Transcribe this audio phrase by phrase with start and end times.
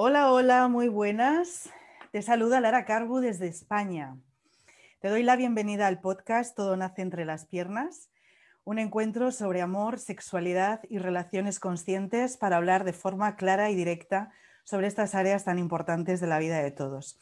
[0.00, 1.70] Hola, hola, muy buenas.
[2.12, 4.16] Te saluda Lara Carbu desde España.
[5.00, 8.08] Te doy la bienvenida al podcast Todo nace entre las piernas,
[8.62, 14.30] un encuentro sobre amor, sexualidad y relaciones conscientes para hablar de forma clara y directa
[14.62, 17.18] sobre estas áreas tan importantes de la vida de todos.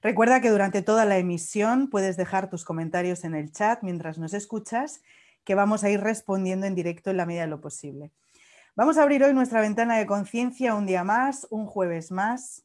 [0.00, 4.34] Recuerda que durante toda la emisión puedes dejar tus comentarios en el chat mientras nos
[4.34, 5.02] escuchas,
[5.42, 8.12] que vamos a ir respondiendo en directo en la medida de lo posible.
[8.76, 12.64] Vamos a abrir hoy nuestra ventana de conciencia un día más, un jueves más,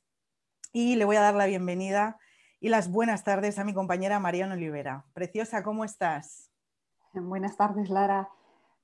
[0.71, 2.19] y le voy a dar la bienvenida
[2.59, 5.05] y las buenas tardes a mi compañera Mariana Olivera.
[5.13, 6.51] Preciosa, ¿cómo estás?
[7.13, 8.29] Buenas tardes, Lara.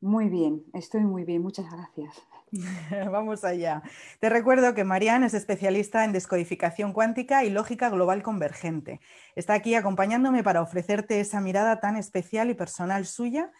[0.02, 2.19] Muy bien, estoy muy bien, muchas gracias.
[3.11, 3.83] Vamos allá.
[4.19, 8.99] Te recuerdo que Mariana es especialista en descodificación cuántica y lógica global convergente.
[9.36, 13.52] Está aquí acompañándome para ofrecerte esa mirada tan especial y personal suya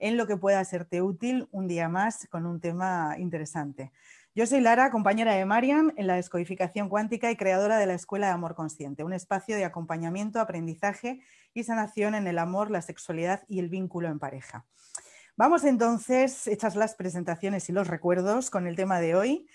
[0.00, 3.92] en lo que pueda serte útil un día más con un tema interesante.
[4.34, 8.28] Yo soy Lara, compañera de Marian en la descodificación cuántica y creadora de la Escuela
[8.28, 11.20] de Amor Consciente, un espacio de acompañamiento, aprendizaje
[11.52, 14.64] y sanación en el amor, la sexualidad y el vínculo en pareja.
[15.36, 19.46] Vamos entonces, hechas las presentaciones y los recuerdos, con el tema de hoy.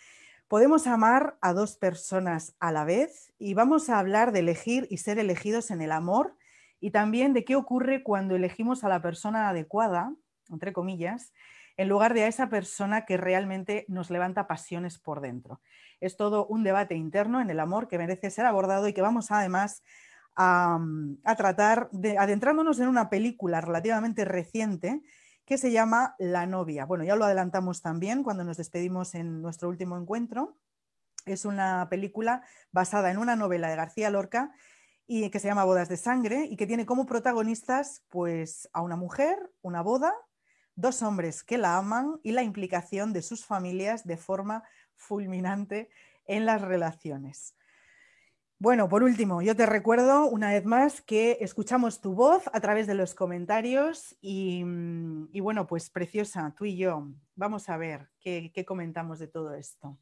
[0.47, 4.97] Podemos amar a dos personas a la vez y vamos a hablar de elegir y
[4.97, 6.35] ser elegidos en el amor
[6.79, 10.13] y también de qué ocurre cuando elegimos a la persona adecuada
[10.49, 11.33] entre comillas,
[11.77, 15.61] en lugar de a esa persona que realmente nos levanta pasiones por dentro.
[15.99, 19.31] Es todo un debate interno en el amor que merece ser abordado y que vamos
[19.31, 19.83] además
[20.35, 20.79] a,
[21.37, 25.01] tratar de adentrándonos en una película relativamente reciente
[25.45, 26.85] que se llama La novia.
[26.85, 30.57] Bueno, ya lo adelantamos también cuando nos despedimos en nuestro último encuentro.
[31.25, 34.53] Es una película basada en una novela de García Lorca
[35.07, 38.95] y que se llama Bodas de Sangre y que tiene como protagonistas pues a una
[38.95, 40.13] mujer, una boda
[40.75, 44.63] dos hombres que la aman y la implicación de sus familias de forma
[44.95, 45.89] fulminante
[46.25, 47.55] en las relaciones.
[48.57, 52.87] Bueno, por último, yo te recuerdo una vez más que escuchamos tu voz a través
[52.87, 54.63] de los comentarios y,
[55.41, 59.97] bueno, pues preciosa, tú y yo, vamos a ver qué, comentamos de todo esto.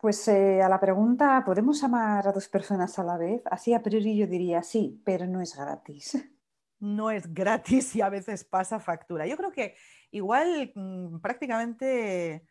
[0.00, 3.42] Pues eh, a la pregunta, ¿podemos amar a dos personas a la vez?
[3.46, 6.16] Así a priori yo diría sí, pero no es gratis
[6.80, 9.26] no es gratis y a veces pasa factura.
[9.26, 9.74] Yo creo que
[10.10, 12.44] igual mm, prácticamente,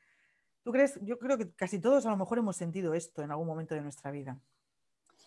[0.64, 1.00] ¿tú crees?
[1.04, 3.82] Yo creo que casi todos a lo mejor hemos sentido esto en algún momento de
[3.82, 4.40] nuestra vida.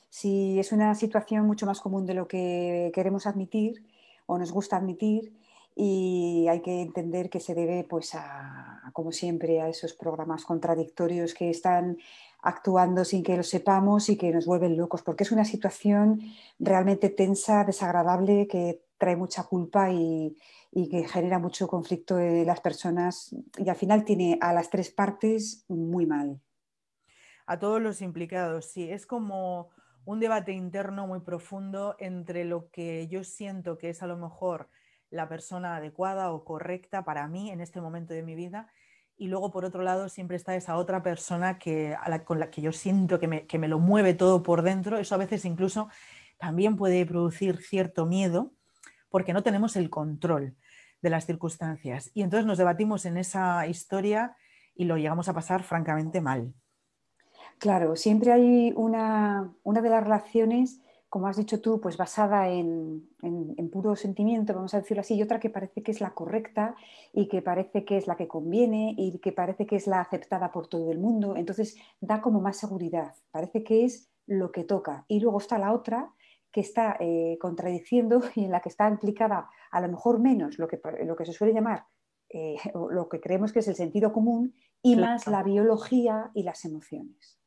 [0.08, 3.86] Sí, es una situación mucho más común de lo que queremos admitir
[4.26, 5.32] o nos gusta admitir
[5.74, 11.32] y hay que entender que se debe, pues, a, como siempre, a esos programas contradictorios
[11.32, 11.98] que están
[12.42, 16.20] actuando sin que lo sepamos y que nos vuelven locos, porque es una situación
[16.58, 20.36] realmente tensa, desagradable, que trae mucha culpa y,
[20.72, 25.64] que genera mucho conflicto de las personas y al final tiene a las tres partes
[25.68, 26.40] muy mal.
[27.46, 28.88] A todos los implicados, sí.
[28.88, 29.70] Es como
[30.04, 34.68] un debate interno muy profundo entre lo que yo siento que es a lo mejor
[35.10, 38.68] la persona adecuada o correcta para mí en este momento de mi vida
[39.20, 41.94] y luego por otro lado siempre está esa otra persona que,
[42.25, 44.97] con la que yo siento que me, que me, lo mueve todo por dentro.
[44.97, 45.91] Eso a veces incluso
[46.38, 48.54] también puede producir cierto miedo
[49.10, 50.56] porque no tenemos el control
[51.03, 52.10] de las circunstancias.
[52.14, 54.36] Y entonces nos debatimos en esa historia
[54.75, 56.54] y lo llegamos a pasar francamente mal.
[57.59, 60.80] Claro, siempre hay una, una de las relaciones,
[61.10, 65.22] como has dicho tú, pues basada en, en, puro sentimiento, vamos a decirlo así, y
[65.22, 66.76] otra que parece que es la correcta
[67.12, 70.53] y que parece que es la que conviene y que parece que es la aceptada
[70.53, 71.34] por todo el mundo.
[71.36, 75.04] Entonces da como más seguridad, parece que es lo que toca.
[75.09, 76.15] Y luego está la otra
[76.53, 80.68] que está eh, contradiciendo y en la que está implicada a lo mejor menos lo
[80.68, 81.86] que, lo que se suele llamar,
[82.28, 86.65] eh, lo que creemos que es el sentido común y más la biología y las
[86.65, 87.40] emociones.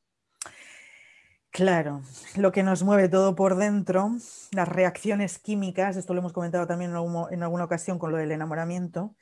[1.54, 2.02] Claro,
[2.36, 4.10] lo que nos mueve todo por dentro,
[4.54, 9.16] las reacciones químicas, esto lo hemos comentado también en, alguna ocasión con lo del enamoramiento,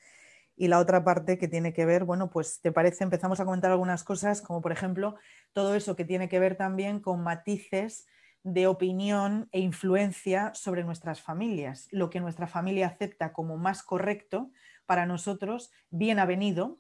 [0.56, 3.70] y la otra parte que tiene que ver, bueno, pues te parece, empezamos a comentar
[3.72, 5.16] algunas cosas, como por ejemplo
[5.52, 8.08] todo eso que tiene que ver también con matices
[8.44, 11.90] de opinión e influencia sobre nuestras familias.
[11.92, 14.52] Lo que nuestra familia acepta como más correcto
[14.86, 16.80] para nosotros, bien avenido,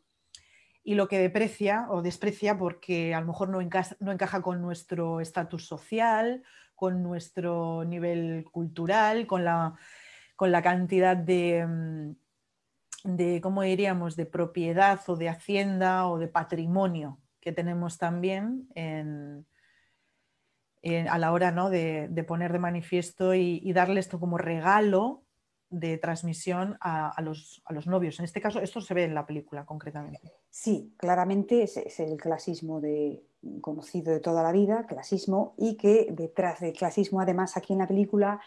[0.84, 4.62] y lo que deprecia o desprecia porque a lo mejor no encaja, no encaja con
[4.62, 6.44] nuestro estatus social,
[6.76, 9.76] con nuestro nivel cultural, con la,
[10.36, 12.16] con la cantidad de, mm,
[13.04, 19.46] de, ¿cómo diríamos?, de propiedad o de hacienda o de patrimonio que tenemos también en,
[21.10, 21.70] a la hora ¿no?
[21.70, 25.24] de, poner de manifiesto y, darle esto como regalo
[25.72, 28.20] de transmisión a, los, novios.
[28.20, 30.20] En este caso, esto se ve en la película concretamente.
[30.50, 33.24] Sí, claramente es, el clasismo de
[33.62, 37.88] conocido de toda la vida, clasismo, y que detrás del clasismo, además, aquí en la
[37.88, 38.40] película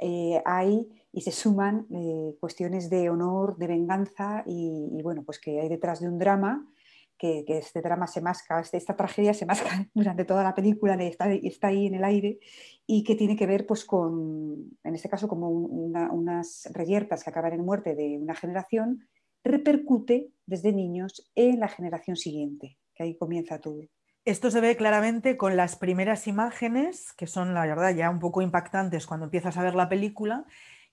[0.00, 5.60] eh, hay y se suman eh, cuestiones de honor, de venganza y, bueno, pues que
[5.60, 6.66] hay detrás de un drama,
[7.22, 11.32] que, este drama se masca, este, esta tragedia se masca durante toda la película, está,
[11.32, 12.40] está ahí en el aire
[12.84, 17.52] y que tiene que ver pues con, en este caso, como unas reyertas que acaban
[17.52, 19.06] en muerte de una generación,
[19.44, 23.82] repercute desde niños en la generación siguiente, que ahí comienza todo.
[24.24, 28.42] Esto se ve claramente con las primeras imágenes, que son la verdad ya un poco
[28.42, 30.44] impactantes cuando empiezas a ver la película,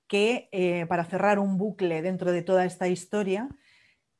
[0.07, 3.49] que eh, para cerrar un bucle dentro de toda esta historia,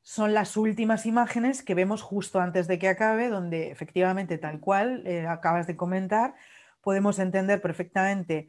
[0.02, 5.06] son las últimas imágenes que vemos justo antes de que acabe, donde efectivamente, tal cual
[5.06, 6.34] eh, acabas de comentar,
[6.80, 8.48] podemos entender perfectamente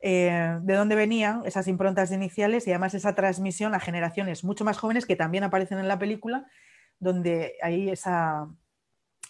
[0.00, 4.76] eh, de dónde venían esas improntas iniciales y además esa transmisión a generaciones mucho más
[4.78, 6.46] jóvenes que también aparecen en la película,
[6.98, 8.48] donde hay esa,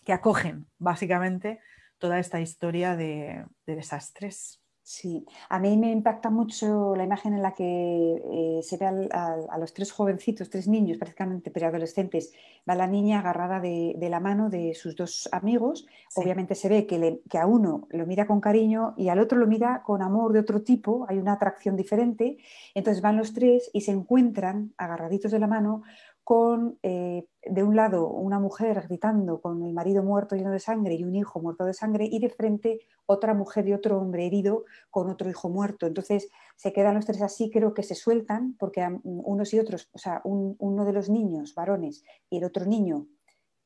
[0.06, 1.60] que acogen básicamente
[1.98, 4.61] toda esta historia de, desastres.
[4.84, 9.58] Sí, a mí me impacta mucho la imagen en la que eh, se ve a
[9.58, 12.32] los tres jovencitos, tres niños prácticamente preadolescentes.
[12.68, 15.86] Va la niña agarrada de, la mano de sus dos amigos.
[16.16, 19.46] Obviamente se ve que, que, a uno lo mira con cariño y al otro lo
[19.46, 21.06] mira con amor de otro tipo.
[21.08, 22.38] Hay una atracción diferente.
[22.74, 25.84] Entonces van los tres y se encuentran agarraditos de la mano
[26.24, 30.94] con, eh, de un lado, una mujer gritando con el marido muerto lleno de sangre
[30.94, 34.64] y un hijo muerto de sangre, y de frente otra mujer y otro hombre herido
[34.90, 35.86] con otro hijo muerto.
[35.86, 39.98] Entonces se quedan los tres así, creo que se sueltan, porque unos y otros, o
[39.98, 43.08] sea, uno de los niños varones y el otro niño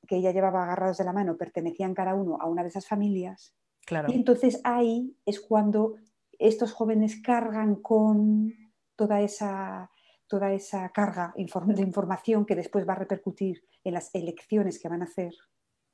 [0.07, 3.55] que ella llevaba agarrados de la mano pertenecían cada uno a una de esas familias.
[3.85, 4.11] Claro.
[4.11, 5.97] Y entonces ahí es cuando
[6.39, 8.53] estos jóvenes cargan con
[8.95, 9.91] toda esa
[10.29, 15.03] toda esa carga de información que después va a repercutir en las elecciones que van
[15.03, 15.33] a hacer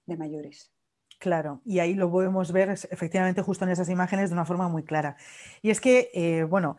[0.06, 0.72] de mayores.
[1.18, 4.82] Claro, y ahí lo podemos ver efectivamente justo en esas imágenes de una forma muy
[4.82, 5.16] clara.
[5.60, 6.78] Y es que, eh, bueno,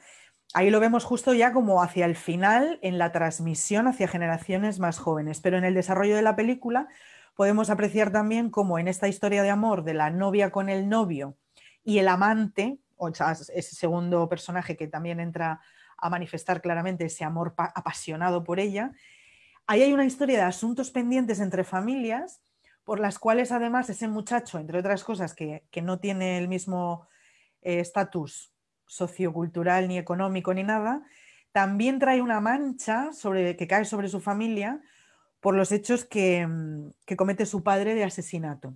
[0.53, 4.99] ahí lo vemos justo ya como hacia el final en la transmisión hacia generaciones más
[4.99, 6.89] jóvenes, pero en el desarrollo de la película
[7.35, 11.37] podemos apreciar también cómo en esta historia de amor de la novia con el novio
[11.83, 15.61] y el amante, o sea, ese segundo personaje que también entra
[16.03, 18.91] a manifestar claramente ese amor apasionado por ella.
[19.65, 22.41] Ahí hay una historia de asuntos pendientes entre familias
[22.83, 27.07] por las cuales además ese muchacho, entre otras cosas, que, no tiene el mismo
[27.61, 28.51] eh, estatus
[28.85, 31.01] sociocultural ni económico ni nada,
[31.53, 34.81] también trae una mancha sobre, que cae sobre su familia
[35.39, 38.73] por los hechos que, mm, comete su padre de asesinato.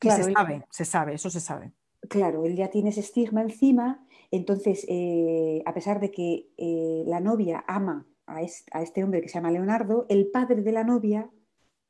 [0.00, 1.72] se sabe, se sabe, eso se sabe.
[2.08, 7.20] Claro, él ya tiene ese estigma encima entonces, eh, a pesar de que eh, la
[7.20, 11.30] novia ama a este, hombre que se llama Leonardo, el padre de la novia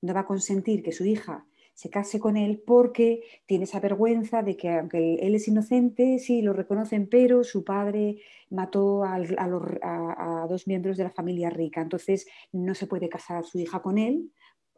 [0.03, 4.43] no va a consentir que su hija se case con él porque tiene esa vergüenza
[4.43, 8.21] de que aunque él es inocente, sí lo reconocen, pero su padre
[8.51, 13.59] mató a, a, dos miembros de la familia rica, entonces no se puede casar su
[13.59, 14.31] hija con él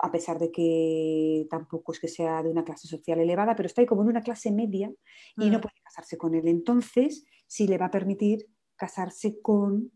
[0.03, 3.83] a pesar de que tampoco es que sea de una clase social elevada, pero está
[3.83, 4.91] ahí como en una clase media
[5.37, 5.61] y no mm.
[5.61, 6.49] puede casarse con él.
[6.49, 9.91] Entonces, sí le va a permitir casarse con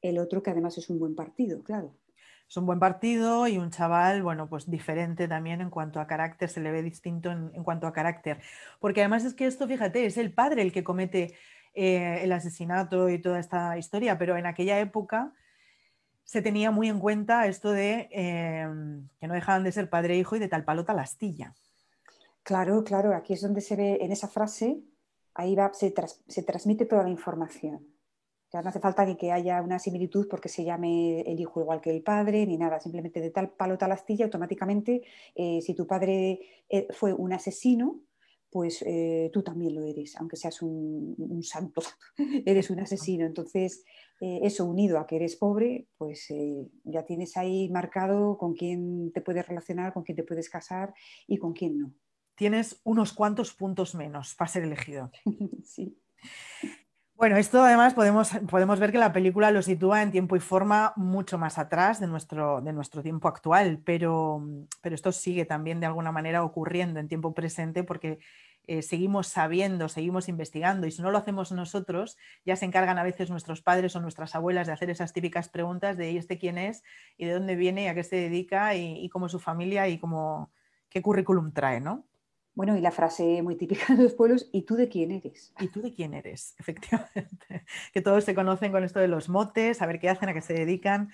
[0.00, 1.96] el otro, que además es un buen partido, claro.
[2.48, 6.48] Es un buen partido y un chaval, bueno, pues diferente también en cuanto a carácter,
[6.48, 8.40] se le ve distinto en, cuanto a carácter.
[8.78, 11.34] Porque además es que esto, fíjate, es el padre el que comete
[11.74, 15.34] eh, el asesinato y toda esta historia, pero en aquella época
[16.22, 20.18] se tenía muy en cuenta esto de em, que no dejaban de ser padre e
[20.18, 21.54] hijo y de tal palo tal astilla.
[22.44, 24.80] Claro, claro, aquí es donde se ve en esa frase,
[25.38, 27.86] ahí se, transmite toda la información.
[28.52, 31.80] Ya no hace falta ni que haya una similitud porque se llame el hijo igual
[31.80, 35.02] que el padre, ni nada, simplemente de tal palo tal astilla, automáticamente,
[35.34, 38.00] eh, si tu padre eh, fue un asesino,
[38.50, 41.82] pues eh, tú también lo eres, aunque seas un, santo,
[42.46, 43.24] eres un asesino.
[43.24, 43.84] Entonces,
[44.20, 46.26] eso unido a que eres pobre, pues
[46.82, 50.92] ya tienes ahí marcado con quién te puedes relacionar, con quién te puedes casar
[51.28, 51.92] y con quién no.
[52.38, 55.10] Tienes unos cuantos puntos menos para ser elegido.
[55.64, 56.00] sí.
[57.16, 60.92] Bueno, esto además podemos, podemos, ver que la película lo sitúa en tiempo y forma
[60.94, 64.40] mucho más atrás de nuestro, de nuestro tiempo actual, pero,
[64.82, 68.20] pero, esto sigue también de alguna manera ocurriendo en tiempo presente porque
[68.68, 73.02] eh, seguimos sabiendo, seguimos investigando y si no lo hacemos nosotros, ya se encargan a
[73.02, 76.56] veces nuestros padres o nuestras abuelas de hacer esas típicas preguntas de ¿y este quién
[76.56, 76.84] es?
[77.16, 77.82] ¿y de dónde viene?
[77.82, 78.76] ¿y a qué se dedica?
[78.76, 79.88] ¿y, y cómo es su familia?
[79.88, 80.52] ¿y cómo,
[80.88, 81.80] qué currículum trae?
[81.80, 82.04] ¿no?
[82.58, 85.54] Bueno, y la frase muy típica de los pueblos, ¿y tú de quién eres?
[85.60, 86.56] ¿Y tú de quién eres?
[86.58, 87.64] Efectivamente.
[87.92, 90.40] Que todos se conocen con esto de los motes, a ver qué hacen, a qué
[90.40, 91.12] se dedican.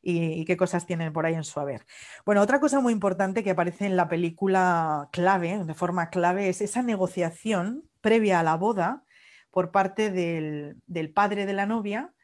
[0.00, 1.84] y, qué cosas tienen por ahí en su haber.
[2.24, 6.62] Bueno, otra cosa muy importante que aparece en la película clave, de forma clave, es
[6.62, 9.04] esa negociación previa a la boda
[9.50, 12.14] por parte del, padre de la novia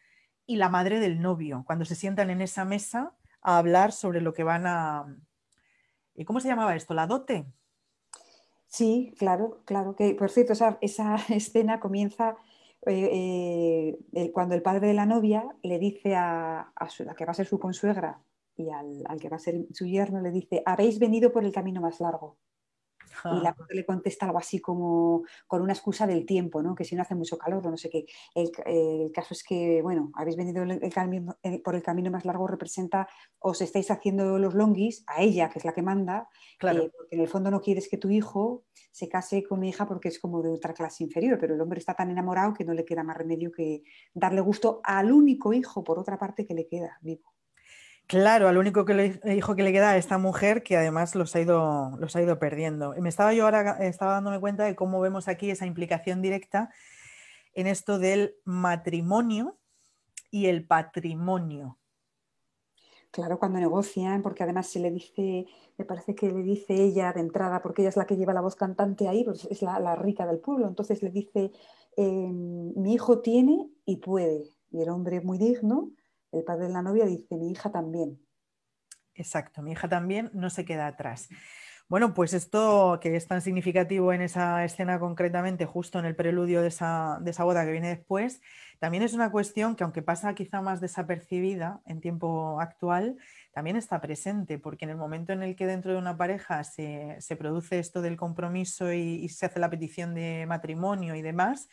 [0.46, 4.32] y la madre del novio, cuando se sientan en esa mesa a hablar sobre lo
[4.32, 5.04] que van a...
[6.25, 6.94] ¿Cómo se llamaba esto?
[6.94, 7.44] ¿La dote?
[8.68, 9.94] Sí, claro, claro.
[9.96, 10.78] Que, por cierto, esa,
[11.30, 12.37] escena comienza
[12.87, 17.35] eh, eh, cuando el padre de la novia le dice a, la que va a
[17.35, 18.20] ser su consuegra
[18.56, 21.80] y al, que va a ser su yerno, le dice, habéis venido por el camino
[21.80, 22.37] más largo.
[23.25, 26.75] Y la mujer le contesta algo así como con una excusa del tiempo, ¿no?
[26.75, 28.06] que si no hace mucho calor o no sé qué.
[28.35, 28.50] El,
[29.12, 30.64] caso es que, bueno, habéis venido
[31.64, 33.08] por el camino más largo representa,
[33.38, 36.85] os estáis haciendo los longis a ella, que es la que manda, claro.
[36.85, 39.87] Eh, porque en el fondo no quieres que tu hijo se case con mi hija
[39.87, 42.73] porque es como de otra clase inferior, pero el hombre está tan enamorado que no
[42.73, 43.82] le queda más remedio que
[44.14, 47.35] darle gusto al único hijo, por otra parte, que le queda vivo.
[48.06, 51.34] Claro, al único que le, hijo que le queda a esta mujer que además los
[51.34, 52.94] ha ido, los ha ido perdiendo.
[53.00, 56.70] me estaba yo ahora estaba dándome cuenta de cómo vemos aquí esa implicación directa
[57.54, 59.58] en esto del matrimonio
[60.30, 61.78] y el patrimonio.
[63.10, 65.46] Claro, cuando negocian, porque además se le dice,
[65.78, 68.42] me parece que le dice ella de entrada, porque ella es la que lleva la
[68.42, 71.50] voz cantante ahí, pues es la, rica del pueblo, entonces le dice,
[71.96, 75.92] em, mi hijo tiene y puede, y el hombre muy digno,
[76.33, 78.21] el padre de la novia dice, mi hija también.
[79.14, 81.28] Exacto, mi hija también no se queda atrás.
[81.88, 86.61] Bueno, pues esto que es tan significativo en esa escena concretamente, justo en el preludio
[86.61, 88.40] de esa, boda que viene después,
[88.80, 93.16] también es una cuestión que aunque pasa quizá más desapercibida en tiempo actual,
[93.52, 97.21] también está presente, porque en el momento en el que dentro de una pareja se,
[97.38, 101.68] produce esto del compromiso y, se hace la petición de matrimonio y demás,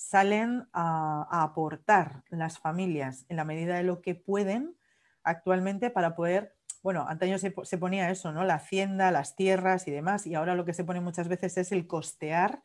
[0.00, 4.74] salen a, aportar las familias en la medida de lo que pueden
[5.22, 8.42] actualmente para poder bueno, antaño se, se, ponía eso, ¿no?
[8.44, 11.72] La hacienda, las tierras y demás, y ahora lo que se pone muchas veces es
[11.72, 12.62] el costear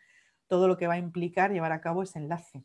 [0.47, 2.63] todo lo que va a implicar llevar a cabo ese enlace.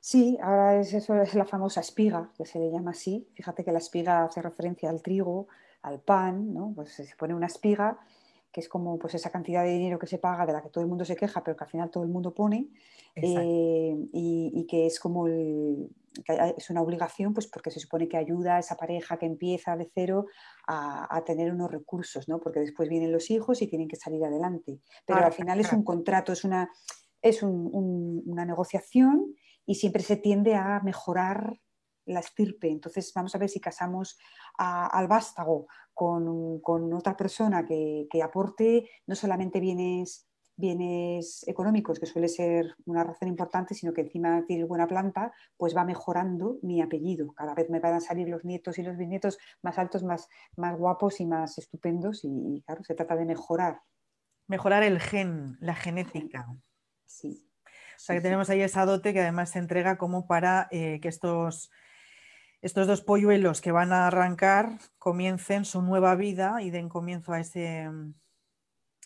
[0.00, 3.28] Sí, ahora es eso, es la famosa espiga, que se le llama así.
[3.34, 5.48] Fíjate que la espiga hace referencia al trigo,
[5.82, 6.72] al pan, ¿no?
[6.74, 7.98] Pues se pone una espiga,
[8.52, 10.82] que es como pues esa cantidad de dinero que se paga, de la que todo
[10.82, 12.68] el mundo se queja, pero que al final todo el mundo pone,
[13.14, 15.88] eh, y, que es como el,
[16.56, 19.90] es una obligación, pues porque se supone que ayuda a esa pareja que empieza de
[19.94, 20.26] cero
[20.66, 22.38] a, tener unos recursos, ¿no?
[22.40, 24.80] Porque después vienen los hijos y tienen que salir adelante.
[25.06, 26.70] Pero al final es un contrato, es una,
[27.22, 29.34] es una negociación
[29.66, 31.60] y siempre se tiende a mejorar
[32.06, 32.68] la estirpe.
[32.68, 34.18] Entonces vamos a ver si casamos
[34.58, 40.30] al vástago con, con otra persona que, que aporte no solamente bienes
[40.60, 45.74] bienes económicos, que suele ser una razón importante, sino que encima tiene buena planta, pues
[45.74, 47.32] va mejorando mi apellido.
[47.32, 50.78] Cada vez me van a salir los nietos y los bisnietos más altos, más, más
[50.78, 53.80] guapos y más estupendos y, claro, se trata de mejorar.
[54.46, 56.46] Mejorar el gen, la genética.
[57.06, 57.46] Sí.
[57.64, 61.08] O sea que tenemos ahí esa dote que además se entrega como para eh, que
[61.08, 61.70] estos,
[62.62, 67.40] estos dos polluelos que van a arrancar comiencen su nueva vida y den comienzo a
[67.40, 67.88] ese,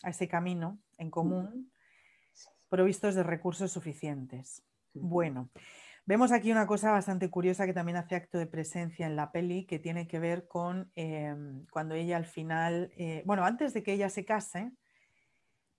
[0.03, 1.71] a ese camino en común,
[2.69, 4.63] provistos de recursos suficientes.
[4.93, 5.49] Bueno,
[6.05, 9.65] vemos aquí una cosa bastante curiosa que también hace acto de presencia en la peli,
[9.65, 13.93] que tiene que ver con em, cuando ella al final, eh, bueno, antes de que
[13.93, 14.71] ella se case,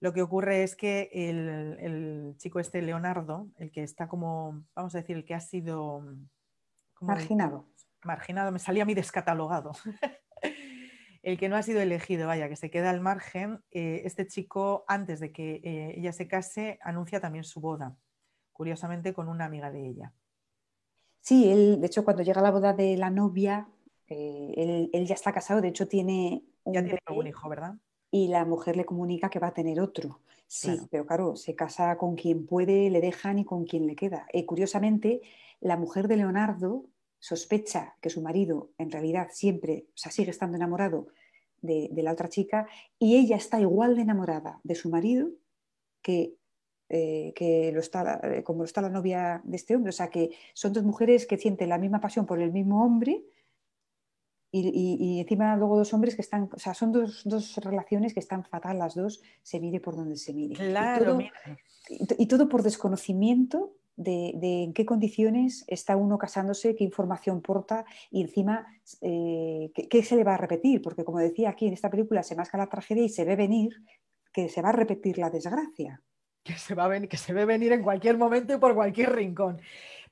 [0.00, 4.98] lo que ocurre es que el, chico este, Leonardo, el que está como, vamos a
[4.98, 6.04] decir, el que ha sido...
[7.00, 7.66] marginado.
[8.04, 9.72] marginado, me salía a mí descatalogado.
[11.22, 14.84] el que no ha sido elegido, vaya, que se queda al margen, eh, este chico,
[14.86, 17.96] antes de que eh, ella se case, anuncia también su boda,
[18.52, 20.12] curiosamente con una amiga de ella.
[21.20, 23.68] Sí, él, de hecho, cuando llega la boda de la novia,
[24.06, 27.74] eh, él, ya está casado, de hecho tiene un, ya tiene un hijo, ¿verdad?
[28.12, 30.20] Y la mujer le comunica que va a tener otro.
[30.46, 34.26] Sí, pero claro, se casa con quien puede, le dejan y con quien le queda.
[34.46, 35.20] curiosamente,
[35.60, 36.84] la mujer de Leonardo
[37.18, 41.08] sospecha que su marido en realidad siempre, o sea, sigue estando enamorado
[41.62, 45.30] de, la otra chica y ella está igual de enamorada de su marido
[46.02, 46.34] que,
[46.88, 49.90] eh, que lo está, eh, como lo está la novia de este hombre.
[49.90, 53.24] O sea, que son dos mujeres que sienten la misma pasión por el mismo hombre
[54.58, 58.44] y, encima luego dos hombres que están, o sea, son dos, dos, relaciones que están
[58.44, 60.54] fatal las dos, se mire por donde se mire.
[60.54, 61.18] Claro,
[61.88, 68.22] y todo por desconocimiento de, en qué condiciones está uno casándose, qué información porta y
[68.22, 68.66] encima
[69.00, 72.36] eh, qué, se le va a repetir, porque como decía aquí en esta película se
[72.36, 73.82] masca la tragedia y se ve venir
[74.32, 76.02] que se va a repetir la desgracia.
[76.42, 79.12] Que se, va a venir, que se ve venir en cualquier momento y por cualquier
[79.12, 79.60] rincón.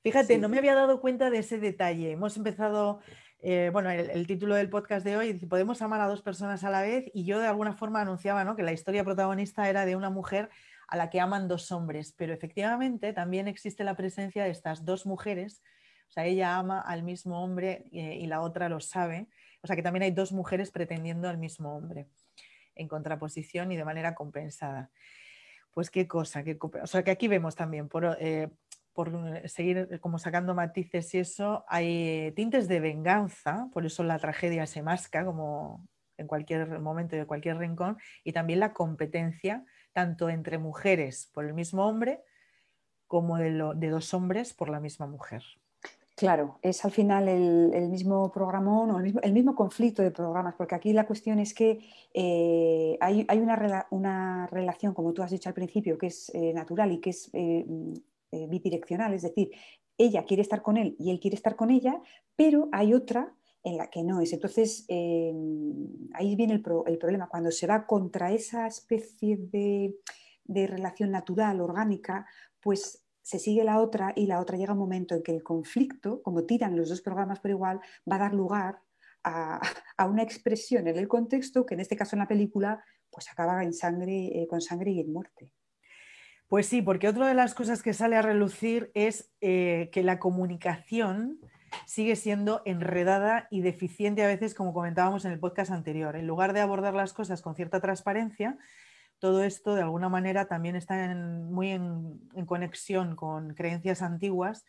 [0.03, 2.11] Fíjate, no me había dado cuenta de ese detalle.
[2.11, 3.01] Hemos empezado
[3.47, 6.71] eh, bueno, el, título del podcast de hoy dice, podemos amar a dos personas a
[6.71, 10.09] la vez y yo de alguna forma anunciaba que la historia protagonista era de una
[10.09, 10.49] mujer
[10.89, 15.05] a la que aman dos hombres, pero efectivamente también existe la presencia de estas dos
[15.05, 15.63] mujeres,
[16.09, 19.29] o sea, ella ama al mismo hombre eh, y la otra lo sabe,
[19.61, 22.09] o sea que también hay dos mujeres pretendiendo al mismo hombre
[22.75, 24.91] en contraposición y de manera compensada.
[25.71, 26.43] Pues qué cosa,
[26.83, 28.49] o sea que aquí vemos también, por, eh,
[28.95, 29.13] por
[29.49, 34.67] seguir eh, como sacando matices y eso, hay tintes de venganza, por eso la tragedia
[34.67, 35.87] se masca como
[36.17, 41.45] en cualquier momento y de cualquier rincón, y también la competencia, tanto entre mujeres por
[41.45, 42.23] el mismo hombre,
[43.09, 45.43] como de, dos hombres por la misma mujer.
[46.17, 51.07] Claro, es al final el, mismo programón el mismo, conflicto de programas, porque aquí la
[51.07, 51.81] cuestión es que
[52.15, 53.27] eh, hay,
[53.91, 57.31] una, relación, como tú has dicho al principio, que es eh, natural y que es
[58.49, 59.50] bidireccional, es decir,
[59.99, 62.00] ella quiere estar con él y él quiere estar con ella,
[62.37, 64.33] pero hay otra en la que no es.
[64.33, 69.95] Entonces, em, ahí viene el, problema, cuando se va contra esa especie de,
[70.47, 72.26] relación natural, orgánica,
[72.61, 76.23] pues se sigue la otra y la otra llega un momento en que el conflicto,
[76.23, 78.81] como tiran los dos programas por igual, va a dar lugar
[79.23, 79.61] a,
[80.07, 83.73] una expresión en el contexto que en este caso en la película pues acaba en
[83.73, 85.50] sangre, eh, con sangre y en muerte.
[86.49, 90.19] Pues sí, porque otra de las cosas que sale a relucir es eh, que la
[90.19, 91.41] comunicación
[91.87, 96.17] sigue siendo enredada y deficiente a veces, como comentábamos en el podcast anterior.
[96.17, 98.59] En lugar de abordar las cosas con cierta transparencia,
[99.19, 104.64] todo esto de alguna manera también está muy en, conexión con creencias antiguas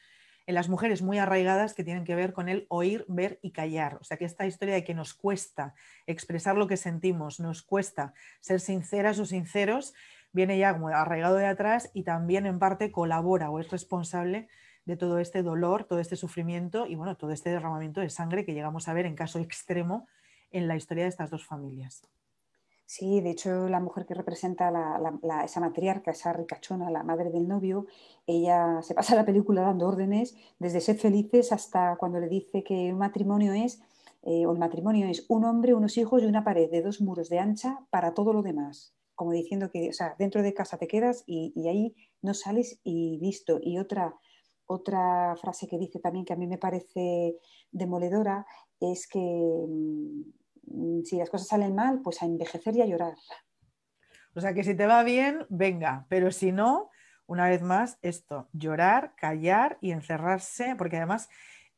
[0.48, 3.98] en las mujeres muy arraigadas que tienen que ver con el oír, ver y callar.
[4.00, 5.74] O sea que esta historia de que nos cuesta
[6.06, 9.94] expresar lo que sentimos, nos cuesta ser sinceras o sinceros,
[10.36, 14.50] viene ya como arraigado de atrás y también en parte colabora o es responsable
[14.84, 18.54] de todo este dolor, todo este sufrimiento y bueno, todo este derramamiento de sangre que
[18.54, 20.08] llegamos a ver en caso extremo
[20.52, 22.04] en la historia de estas dos familias.
[22.86, 24.72] Sí, de hecho la mujer que representa
[25.44, 27.88] esa matriarca, esa ricachona, la madre del novio,
[28.28, 32.94] ella se pasa la película dando órdenes desde ser felices hasta cuando le dice que
[32.94, 33.82] un matrimonio es,
[34.22, 37.40] eh, el matrimonio es un hombre, unos hijos y una pared de dos muros de
[37.40, 41.24] ancha para todo lo demás como diciendo que, o sea, dentro de casa te quedas
[41.26, 43.60] y, ahí no sales y listo.
[43.62, 44.14] Y otra,
[44.66, 47.38] otra frase que dice también que a mí me parece
[47.72, 48.46] demoledora
[48.80, 53.16] es que mm, si las cosas salen mal, pues a envejecer y a llorar.
[54.36, 56.90] O sea que si te va bien, venga, pero si no,
[57.26, 61.30] una vez más, esto, llorar, callar y encerrarse, porque además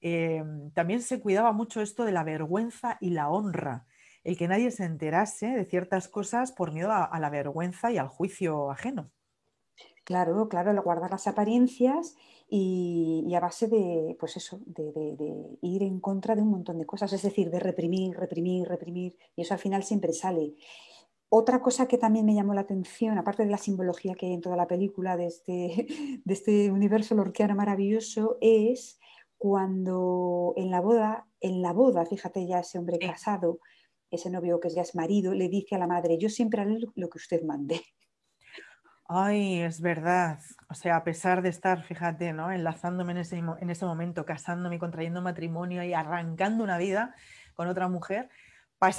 [0.01, 3.85] eh, también se cuidaba mucho esto de la vergüenza y la honra
[4.27, 8.09] el que nadie se enterase de ciertas cosas por miedo a, la vergüenza y al
[8.09, 9.09] juicio ajeno.
[10.03, 12.17] Claro, claro, guardar las apariencias
[12.49, 17.13] y, a base de, pues eso, de, ir en contra de un montón de cosas,
[17.13, 20.55] es decir, de reprimir, reprimir, reprimir, y eso al final siempre sale.
[21.29, 24.41] Otra cosa que también me llamó la atención, aparte de la simbología que hay en
[24.41, 25.87] toda la película de este,
[26.25, 28.99] de este universo lorquiano maravilloso, es
[29.37, 33.59] cuando en la boda, en la boda, fíjate ya ese hombre casado,
[34.09, 37.09] ese novio que ya es marido, le dice a la madre, yo siempre haré lo
[37.09, 37.81] que usted mande.
[39.09, 40.39] Ay, es verdad.
[40.69, 42.51] O sea, a pesar de estar, fíjate, ¿no?
[42.51, 47.15] Enlazándome en ese, en ese momento, casándome, contrayendo matrimonio y arrancando una vida
[47.53, 48.29] con otra mujer,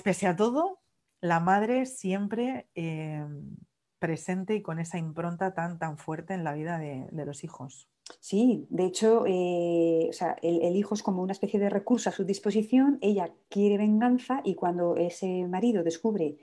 [0.02, 0.80] pese a todo,
[1.20, 3.22] la madre siempre eh,
[3.98, 7.88] presente y con esa impronta tan, tan fuerte en la vida de los hijos.
[8.20, 10.10] Sí, de hecho, eh,
[10.42, 14.54] el, hijo es como una especie de recurso a su disposición, ella quiere venganza y
[14.54, 16.38] cuando ese marido descubre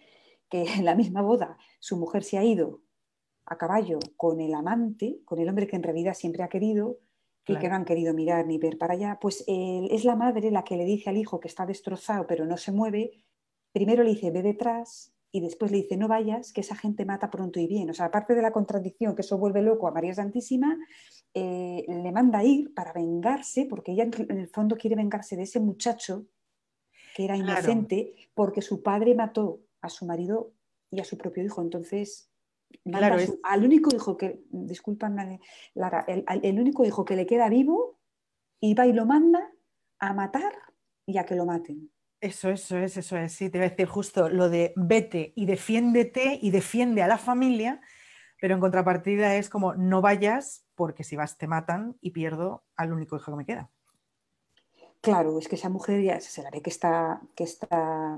[0.50, 2.82] que en la misma boda su mujer se ha ido
[3.46, 7.00] a caballo con el amante, con el hombre que en realidad siempre ha querido
[7.48, 10.64] y que no han querido mirar ni ver para allá, pues es la madre la
[10.64, 13.12] que le dice al hijo que está destrozado pero no se mueve,
[13.72, 17.30] primero le dice ve detrás y después le dice no vayas, que esa gente mata
[17.30, 17.90] pronto y bien.
[17.90, 20.78] O sea, aparte de la contradicción que eso vuelve loco a María Santísima,
[21.38, 25.44] eh, le manda a ir para vengarse, porque ella en el fondo quiere vengarse de
[25.44, 26.28] ese muchacho
[27.14, 30.54] que era inocente, porque su padre mató a su marido
[30.92, 31.62] y a su propio hijo.
[31.62, 32.30] Entonces,
[33.44, 35.42] al único hijo que, discúlpame,
[35.74, 38.00] Lara, el, único hijo que le queda vivo,
[38.80, 39.52] va y lo manda
[40.00, 40.54] a matar
[41.06, 41.92] y a que lo maten.
[42.22, 43.34] Eso, eso es, eso es.
[43.34, 47.18] Sí, te voy a decir justo lo de vete y defiéndete y defiende a la
[47.18, 47.82] familia,
[48.40, 52.94] pero en contrapartida es como no vayas porque si vas te matan y pierdo al
[52.94, 53.70] único hijo que me queda.
[55.02, 58.18] Claro, es que esa mujer ya se la ve que está, que está,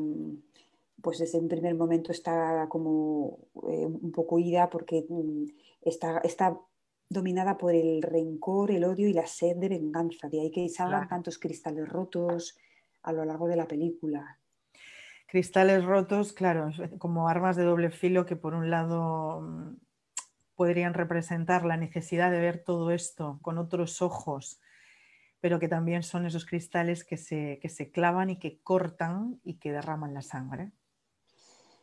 [1.01, 5.45] pues desde un primer momento está como eh, un poco ida porque mm,
[5.81, 6.57] está, está
[7.09, 10.29] dominada por el rencor, el odio y la sed de venganza.
[10.29, 12.57] De ahí que salgan tantos cristales rotos,
[13.03, 14.37] a lo largo de la película.
[15.27, 19.75] Cristales rotos, claro, como armas de doble filo que por un lado mm,
[20.57, 24.59] podrían representar la necesidad de ver todo esto con otros ojos,
[25.39, 29.59] pero que también son esos cristales que se, que se clavan y que cortan y
[29.59, 30.71] que derraman la sangre.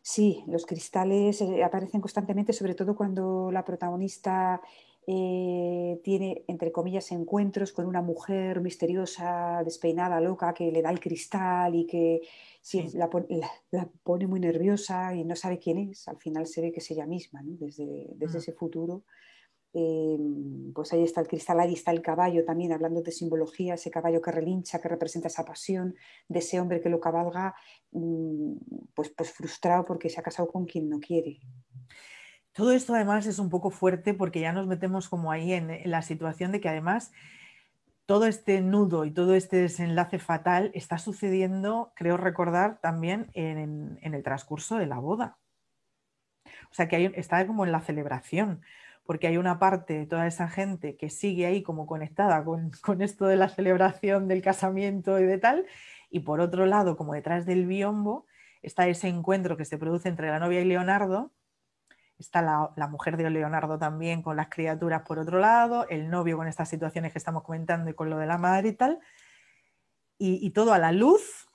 [0.02, 4.60] Sí, los cristales eh, aparecen constantemente, sobre todo cuando la protagonista
[5.06, 11.00] eh, tiene, entre comillas, encuentros con una mujer misteriosa, despeinada, loca, que le da el
[11.00, 12.22] cristal y que
[12.94, 13.10] la,
[14.02, 16.08] pone muy nerviosa y no sabe quién es.
[16.08, 18.40] Al final se ve que es ella misma, desde, desde mm.
[18.40, 19.04] ese futuro.
[19.76, 20.16] Eh,
[20.72, 24.22] pues ahí está el cristal, ahí está el caballo también, hablando de simbología, ese caballo
[24.22, 25.96] que relincha, que representa esa pasión
[26.28, 27.56] de ese hombre que lo cabalga,
[27.90, 28.54] mm,
[28.94, 31.40] pues, pues frustrado porque se ha casado con quien no quiere.
[32.54, 36.02] Todo esto además es un poco fuerte porque ya nos metemos como ahí en, la
[36.02, 37.12] situación de que además
[38.06, 44.22] todo este nudo y todo este desenlace fatal está sucediendo, creo recordar, también en, el
[44.22, 45.36] transcurso de la boda.
[46.70, 48.62] O sea que hay, está como en la celebración
[49.04, 53.26] porque hay una parte de toda esa gente que sigue ahí como conectada con, esto
[53.26, 55.66] de la celebración del casamiento y de tal,
[56.08, 58.26] y por otro lado, como detrás del biombo,
[58.62, 61.32] está ese encuentro que se produce entre la novia y Leonardo,
[62.18, 66.48] está la, mujer de Leonardo también con las criaturas por otro lado, el novio con
[66.48, 69.00] estas situaciones que estamos comentando y con lo de la madre y tal,
[70.16, 71.48] y, todo a la luz,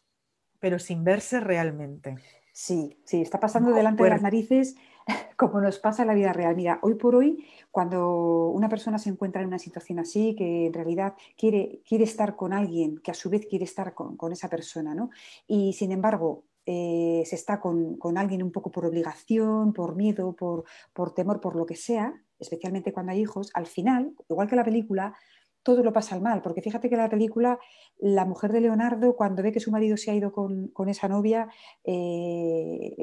[0.59, 2.17] pero sin verse realmente.
[2.53, 4.75] Sí, sí, está pasando delante de las narices
[5.37, 6.55] como nos pasa en la vida real.
[6.55, 10.73] Mira, hoy por hoy, cuando una persona se encuentra en una situación así, que en
[10.73, 14.93] realidad quiere, quiere estar con alguien, que a su vez quiere estar con, esa persona,
[14.95, 15.09] ¿no?
[15.47, 20.65] Y sin embargo, eh, se está con, alguien un poco por obligación, por miedo, por,
[20.93, 24.63] por temor, por lo que sea, especialmente cuando hay hijos, al final, igual que la
[24.63, 25.15] película,
[25.63, 27.59] todo lo pasa al mal, porque fíjate que en la película
[27.97, 31.49] la mujer de Leonardo, cuando ve que su marido se ha ido con, esa novia,
[31.83, 32.95] eh,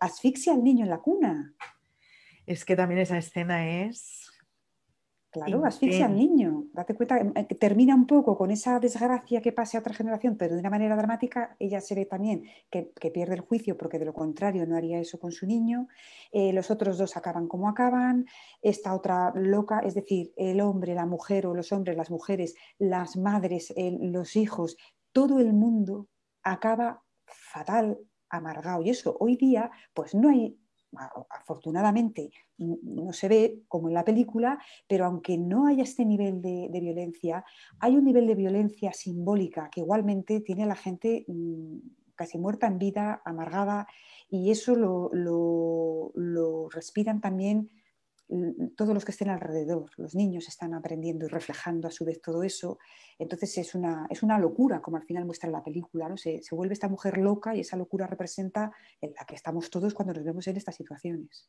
[0.00, 1.54] asfixia al niño en la cuna.
[2.46, 4.25] Es que también esa escena es
[5.36, 6.64] Claro, asfixia al niño.
[6.72, 10.54] Date cuenta que termina un poco con esa desgracia que pase a otra generación, pero
[10.54, 14.14] de una manera dramática, ella se ve también que, pierde el juicio porque de lo
[14.14, 15.88] contrario no haría eso con su niño.
[16.32, 18.24] Eh, los otros dos acaban como acaban.
[18.62, 23.18] Esta otra loca, es decir, el hombre, la mujer o los hombres, las mujeres, las
[23.18, 24.78] madres, los hijos,
[25.12, 26.08] todo el mundo
[26.42, 27.98] acaba fatal,
[28.30, 28.82] amargado.
[28.82, 30.58] Y eso hoy día, pues no hay
[31.30, 36.68] afortunadamente no se ve como en la película, pero aunque no haya este nivel de,
[36.80, 37.44] violencia,
[37.80, 41.78] hay un nivel de violencia simbólica que igualmente tiene a la gente mm,
[42.14, 43.86] casi muerta en vida, amargada,
[44.28, 45.10] y eso lo,
[46.14, 47.70] lo respiran también
[48.76, 52.42] todos los que estén alrededor, los niños están aprendiendo y reflejando a su vez todo
[52.42, 52.78] eso.
[53.18, 56.16] Entonces es una, es una locura, como al final muestra la película, ¿no?
[56.16, 60.14] Se, vuelve esta mujer loca y esa locura representa en la que estamos todos cuando
[60.14, 61.48] nos vemos en estas situaciones.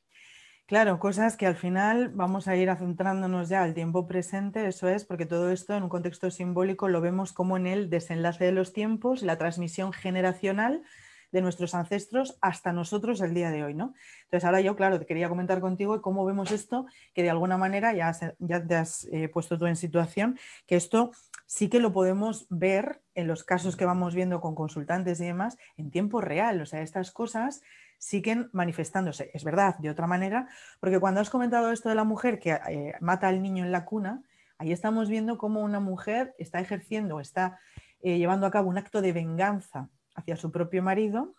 [0.67, 5.05] Claro, cosas que al final vamos a ir centrándonos ya al tiempo presente, eso es,
[5.05, 8.73] porque todo esto en un contexto simbólico lo vemos como en el desenlace de los
[8.73, 10.83] tiempos, la transmisión generacional
[11.31, 13.93] de nuestros ancestros hasta nosotros el día de hoy, ¿no?
[14.23, 17.93] Entonces ahora yo, claro, te quería comentar contigo cómo vemos esto, que de alguna manera
[17.93, 21.11] ya, te has eh, puesto tú en situación, que esto
[21.45, 25.57] sí que lo podemos ver en los casos que vamos viendo con consultantes y demás
[25.77, 27.61] en tiempo real, o sea, estas cosas
[27.97, 30.47] siguen manifestándose, es verdad, de otra manera,
[30.79, 33.85] porque cuando has comentado esto de la mujer que eh, mata al niño en la
[33.85, 34.21] cuna,
[34.57, 37.59] ahí estamos viendo cómo una mujer está ejerciendo, está
[38.01, 41.35] eh, llevando a cabo un acto de venganza hacia su propio marido,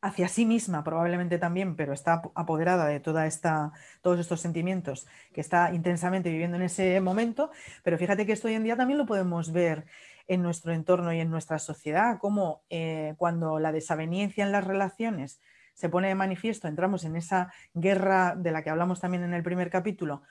[0.00, 5.40] hacia sí misma probablemente también, pero está apoderada de toda esta, todos estos sentimientos que
[5.40, 7.50] está intensamente viviendo en ese momento.
[7.82, 9.86] Pero fíjate que esto hoy en día también lo podemos ver
[10.26, 15.40] en nuestro entorno y en nuestra sociedad, como eh, cuando la desaveniencia en las relaciones
[15.74, 19.42] se pone de manifiesto, entramos en esa guerra de la que hablamos también en el
[19.42, 20.22] primer capítulo,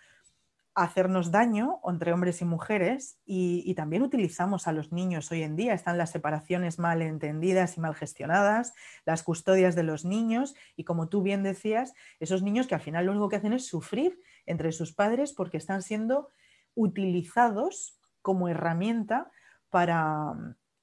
[0.78, 5.74] hacernos daño entre hombres y mujeres y, también utilizamos a los niños hoy en día.
[5.74, 11.10] Están las separaciones mal entendidas y mal gestionadas, las custodias de los niños y como
[11.10, 14.72] tú bien decías, esos niños que al final lo único que hacen es sufrir entre
[14.72, 16.30] sus padres porque están siendo
[16.76, 19.32] utilizados como herramienta
[19.72, 20.36] para,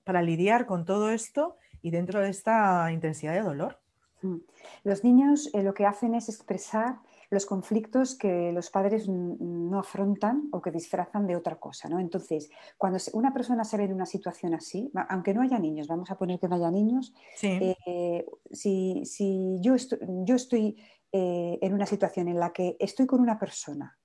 [0.03, 3.81] para lidiar con todo esto y dentro de esta intensidad de dolor.
[4.23, 4.39] Mm.
[4.83, 6.97] Los niños eh, lo que hacen es expresar
[7.35, 11.89] los conflictos que los padres no afrontan o que disfrazan de otra cosa.
[11.89, 11.99] ¿no?
[12.01, 16.11] Entonces, cuando una persona se ve en una situación así, aunque no haya niños, vamos
[16.11, 20.77] a poner que no haya niños, eh, si, yo, estoy, yo estoy
[21.13, 23.99] eh, en una situación en la que estoy con una persona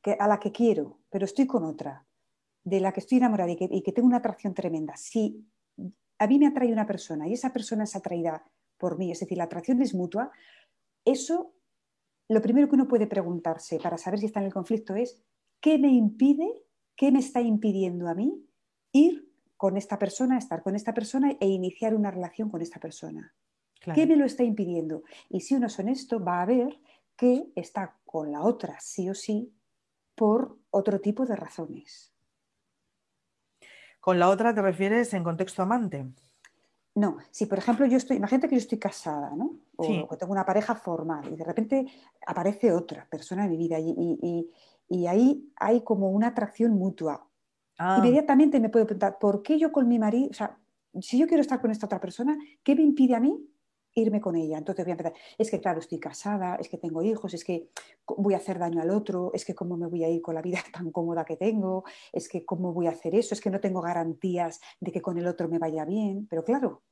[0.00, 2.06] que, a la que quiero, pero estoy con otra,
[2.64, 5.44] de la que estoy enamorada y que, y que tengo una atracción tremenda, si
[6.18, 8.44] a mí me atrae una persona y esa persona es atraída
[8.78, 10.30] por mí, es decir, la atracción es mutua,
[11.04, 11.54] eso,
[12.32, 15.22] lo primero que uno puede preguntarse para saber si está en el conflicto es,
[15.60, 16.50] ¿qué me impide,
[16.96, 18.46] qué me está impidiendo a mí
[18.92, 23.34] ir con esta persona, estar con esta persona e iniciar una relación con esta persona?
[23.94, 25.02] ¿Qué me lo está impidiendo?
[25.28, 26.78] Y si uno es honesto, va a ver
[27.16, 29.52] que está con la otra sí o sí
[30.14, 32.14] por otro tipo de razones.
[34.00, 36.06] ¿Con la otra te refieres en contexto amante?
[36.94, 39.56] No, si por ejemplo yo estoy, imagínate que yo estoy casada, ¿no?
[39.76, 41.86] O que tengo una pareja formal y de repente
[42.26, 47.26] aparece otra persona en mi vida y, ahí hay como una atracción mutua.
[47.78, 47.96] Ah.
[47.98, 50.58] Inmediatamente me puedo preguntar, ¿por qué yo con mi marido, o sea,
[51.00, 53.48] si yo quiero estar con esta otra persona, ¿qué me impide a mí
[53.94, 54.58] irme con ella.
[54.58, 57.70] Entonces voy a empezar, es que claro, estoy casada, es que tengo hijos, es que
[58.06, 60.42] voy a hacer daño al otro, es que cómo me voy a ir con la
[60.42, 63.60] vida tan cómoda que tengo, es que cómo voy a hacer eso, es que no
[63.60, 66.82] tengo garantías de que con el otro me vaya bien, pero claro.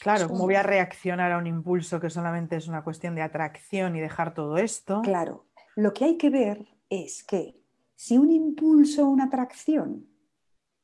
[0.00, 3.96] Claro, ¿cómo voy a reaccionar a un impulso que solamente es una cuestión de atracción
[3.96, 5.02] y dejar todo esto?
[5.02, 7.60] Claro, lo que hay que ver es que
[7.96, 10.06] si un impulso o una atracción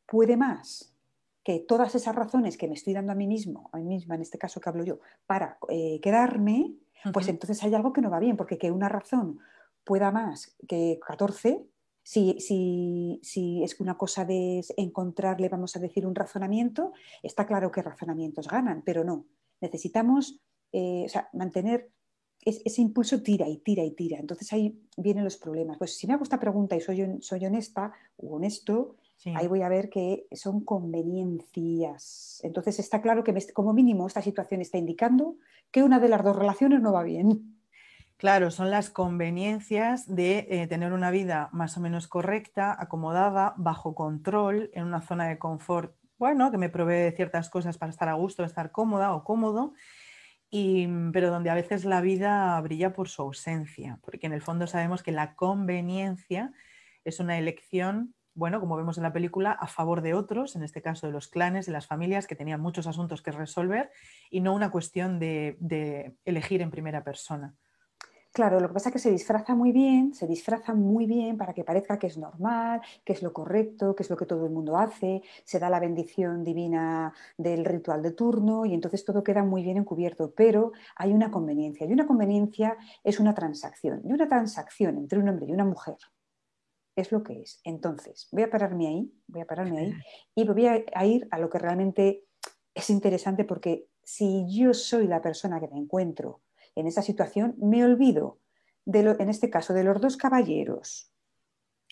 [0.05, 0.94] puede más
[1.45, 4.23] que todas esas razones que me estoy dando a mí mismo, a mí misma en
[4.23, 6.75] este caso que hablo yo, para eh, quedarme,
[7.13, 9.39] pues entonces hay algo que no va bien, porque que una razón
[9.85, 11.67] pueda más que 14,
[12.03, 17.47] si, si, si, es que una cosa de encontrarle, vamos a decir, un razonamiento, está
[17.47, 19.27] claro que razonamientos ganan, pero no.
[19.61, 20.41] Necesitamos
[20.73, 21.91] eh, mantener
[22.45, 24.19] ese impulso tira y tira y tira.
[24.19, 25.79] Entonces ahí vienen los problemas.
[25.79, 28.97] Pues si me hago esta pregunta y soy, soy honesta o honesto,
[29.35, 32.41] Ahí voy a ver que son conveniencias.
[32.43, 35.37] Entonces está claro que como mínimo esta situación está indicando
[35.71, 37.55] que una de las dos relaciones no va bien.
[38.17, 43.95] Claro, son las conveniencias de eh, tener una vida más o menos correcta, acomodada, bajo
[43.95, 48.15] control, en una zona de confort, bueno, que me provee ciertas cosas para estar a
[48.15, 49.75] gusto, estar cómoda o cómodo,
[50.49, 54.69] y, pero donde a veces la vida brilla por su ausencia, porque en el fondo
[54.69, 56.53] sabemos que la conveniencia
[57.05, 60.83] es una elección bueno, como vemos en la película, a favor de otros, en este
[60.83, 63.91] caso de los clanes, de las familias que tenían muchos asuntos que resolver
[64.29, 65.57] y no una cuestión de,
[66.25, 67.55] elegir en primera persona.
[68.33, 71.55] Claro, lo que pasa es que se disfraza muy bien, se disfraza muy bien para
[71.55, 74.51] que parezca que es normal, que es lo correcto, que es lo que todo el
[74.51, 79.45] mundo hace, se da la bendición divina del ritual de turno y entonces todo queda
[79.45, 84.27] muy bien encubierto, pero hay una conveniencia y una conveniencia es una transacción y una
[84.27, 85.99] transacción entre un hombre y una mujer
[86.97, 87.61] es lo que es.
[87.65, 89.93] Entonces, voy a pararme ahí, voy a pararme ahí
[90.35, 92.25] y voy a, ir a lo que realmente
[92.75, 96.41] es interesante porque si yo soy la persona que me encuentro
[96.75, 98.39] en esa situación, me olvido,
[98.85, 101.11] de en este caso, de los dos caballeros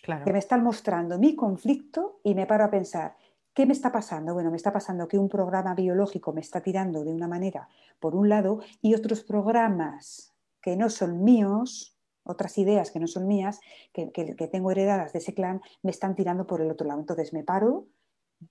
[0.03, 3.17] que me están mostrando mi conflicto y me paro a pensar,
[3.55, 4.35] ¿qué me está pasando?
[4.35, 7.69] Bueno, me está pasando que un programa biológico me está tirando de una manera
[8.01, 11.92] por un lado y otros programas que no son míos
[12.25, 13.61] otras ideas que no son mías,
[13.93, 14.11] que,
[14.51, 17.01] tengo heredadas de ese clan, me están tirando por el otro lado.
[17.01, 17.87] Entonces me paro,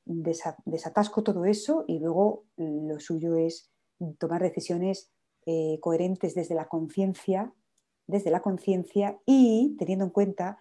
[0.05, 3.71] desatasco todo eso y luego lo suyo es
[4.17, 5.11] tomar decisiones
[5.45, 7.53] eh, coherentes desde la conciencia,
[8.07, 10.57] desde la conciencia y teniendo en cuenta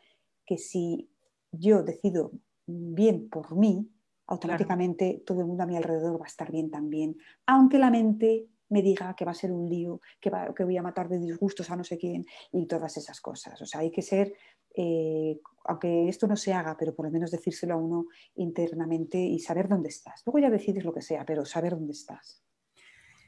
[0.46, 1.11] que si
[1.53, 2.33] yo decido
[2.66, 3.90] bien por mí,
[4.27, 8.46] automáticamente todo el mundo a mi alrededor va a estar bien también, aunque la mente
[8.71, 11.71] me diga que va a ser un lío, que, que voy a matar de disgustos
[11.71, 13.61] a no sé quién y todas esas cosas.
[13.61, 14.33] O sea, hay que ser,
[14.75, 18.07] eh, aunque esto no se haga, pero por lo menos decírselo a uno
[18.37, 20.23] internamente y saber dónde estás.
[20.25, 22.43] Luego ya decides lo que sea, pero saber dónde estás.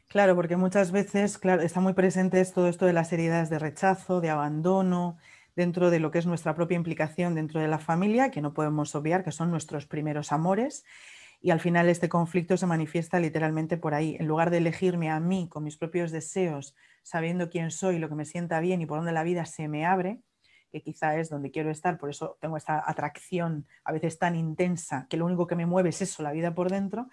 [0.09, 4.21] Claro, porque muchas veces claro, está muy presente todo esto de las heridas de rechazo,
[4.21, 5.17] de abandono,
[5.57, 8.95] dentro de lo que es nuestra propia implicación dentro de la familia, que no podemos
[8.95, 10.85] obviar, que son nuestros primeros amores
[11.43, 14.17] y al final este conflicto se manifiesta literalmente por ahí.
[14.21, 18.15] En lugar de elegirme a mí con mis propios deseos, sabiendo quién soy, lo que
[18.15, 20.23] me sienta bien y por dónde la vida se me abre,
[20.71, 25.07] que quizá es donde quiero estar, por eso tengo esta atracción a veces tan intensa
[25.11, 27.09] que lo único que me mueve es eso, la vida por dentro,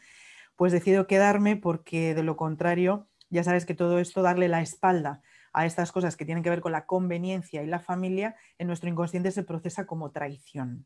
[0.56, 5.22] pues decido quedarme porque de lo contrario, ya sabes que todo esto, darle la espalda
[5.54, 8.90] a estas cosas que tienen que ver con la conveniencia y la familia, en nuestro
[8.90, 10.86] inconsciente se procesa como traición.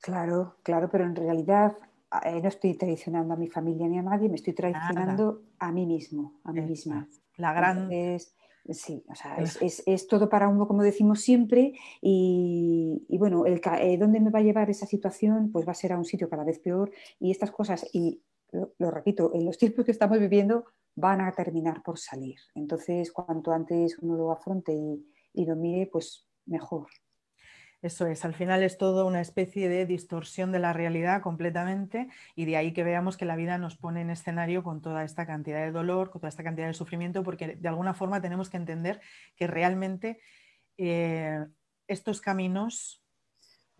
[0.00, 1.76] Claro, claro, pero en realidad
[2.24, 5.86] eh, no estoy traicionando a mi familia ni a nadie, me estoy traicionando a mí
[5.86, 7.08] mismo, a mí misma.
[7.36, 7.88] La gran...
[8.70, 14.20] sí, o sea, es, todo para uno, como decimos siempre, y, bueno, el, eh, ¿dónde
[14.20, 15.50] me va a llevar esa situación?
[15.50, 18.22] Pues va a ser a un sitio cada vez peor y estas cosas, y
[18.52, 22.38] lo, repito, en los tiempos que estamos viviendo van a terminar por salir.
[22.54, 26.88] Entonces, cuanto antes uno lo afronte y, y lo mire, pues mejor.
[27.82, 32.44] Eso es, al final es todo una especie de distorsión de la realidad completamente y
[32.44, 35.58] de ahí que veamos que la vida nos pone en escenario con toda esta cantidad
[35.64, 39.00] de dolor, con toda esta cantidad de sufrimiento, porque de alguna forma tenemos que entender
[39.34, 40.20] que realmente
[40.78, 41.44] eh,
[41.88, 43.02] estos caminos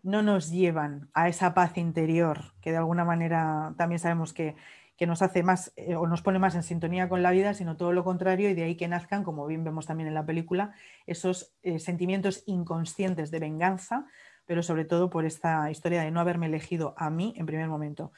[0.03, 4.57] no nos llevan a esa paz interior que de alguna manera también sabemos que
[5.03, 7.77] que nos hace más eh, o nos pone más en sintonía con la vida, sino
[7.77, 10.75] todo lo contrario, y de ahí que nazcan, como bien vemos también en la película,
[11.09, 14.07] esos eh, sentimientos inconscientes de venganza,
[14.47, 18.13] pero sobre todo por esta historia de no haberme elegido a mí en primer momento.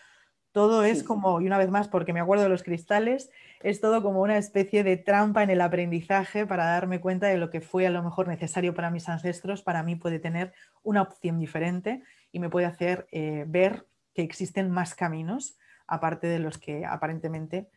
[0.52, 3.30] Todo es como, y una vez más, porque me acuerdo de los cristales,
[3.62, 7.48] es todo como una especie de trampa en el aprendizaje para darme cuenta de lo
[7.48, 11.38] que fue a lo mejor necesario para mis ancestros, para mí puede tener una opción
[11.38, 16.84] diferente y me puede hacer eh, ver que existen más caminos aparte de los que
[16.84, 17.68] aparentemente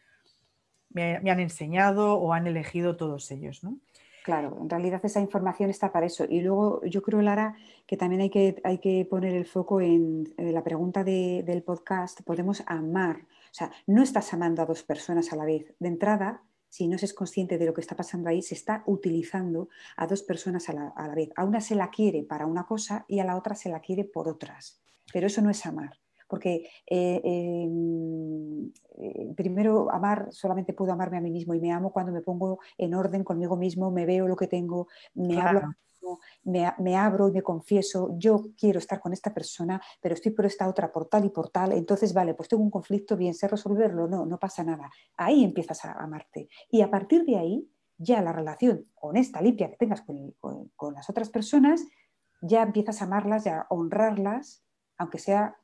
[0.90, 3.64] me, han enseñado o han elegido todos ellos.
[3.64, 3.80] ¿no?
[4.24, 6.26] Claro, en realidad esa información está para eso.
[6.28, 10.34] Y luego yo creo, Lara, que también hay que, hay que poner el foco en,
[10.38, 13.18] la pregunta del podcast, podemos amar.
[13.20, 15.74] O sea, no estás amando a dos personas a la vez.
[15.80, 18.84] De entrada, si no se es consciente de lo que está pasando ahí, se está
[18.86, 21.30] utilizando a dos personas a la, a la vez.
[21.36, 24.04] A una se la quiere para una cosa y a la otra se la quiere
[24.04, 24.82] por otras.
[25.14, 31.22] Pero eso no es amar porque eh, em, eh, primero amar, solamente puedo amarme a
[31.22, 34.36] mí mismo y me amo cuando me pongo en orden conmigo mismo, me veo lo
[34.36, 35.62] que tengo, me hablo
[36.44, 40.68] me, abro y me confieso, yo quiero estar con esta persona, pero estoy por esta
[40.68, 44.08] otra, por tal y por tal, entonces vale, pues tengo un conflicto, bien, sé resolverlo,
[44.08, 44.90] no, no pasa nada.
[45.16, 46.48] Ahí empiezas a amarte.
[46.70, 50.36] Y a partir de ahí, ya la relación honesta, limpia que tengas con,
[50.76, 51.84] con las otras personas,
[52.42, 54.64] ya empiezas a amarlas, ya a honrarlas,
[54.98, 55.58] aunque sea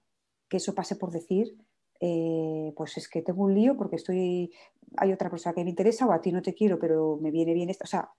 [0.53, 1.57] que eso pase por decir,
[1.99, 4.53] eh, pues es que tengo un lío porque estoy,
[4.97, 7.55] hay otra persona que me interesa o a ti no te quiero, pero me viene
[7.55, 7.85] bien esto.
[7.85, 8.11] O sea,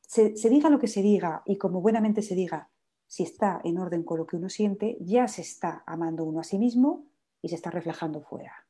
[0.00, 2.70] se, diga lo que se diga y como buenamente se diga,
[3.06, 6.44] si está en orden con lo que uno siente, ya se está amando uno a
[6.44, 7.04] sí mismo
[7.42, 8.64] y se está reflejando fuera.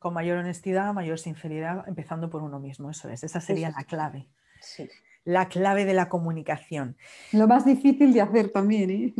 [0.00, 4.26] Con mayor honestidad, mayor sinceridad, empezando por uno mismo, eso es, esa sería la clave.
[5.22, 6.96] La clave de la comunicación.
[7.30, 9.14] Lo más difícil de hacer también, ¿eh?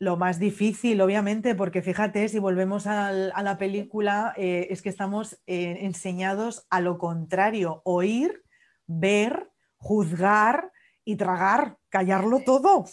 [0.00, 5.42] Lo más difícil, obviamente, porque fíjate, si volvemos a, la película, eh, es que estamos
[5.46, 8.44] eh, enseñados a lo contrario, oír,
[8.86, 10.70] ver, juzgar
[11.04, 12.84] y tragar, callarlo todo.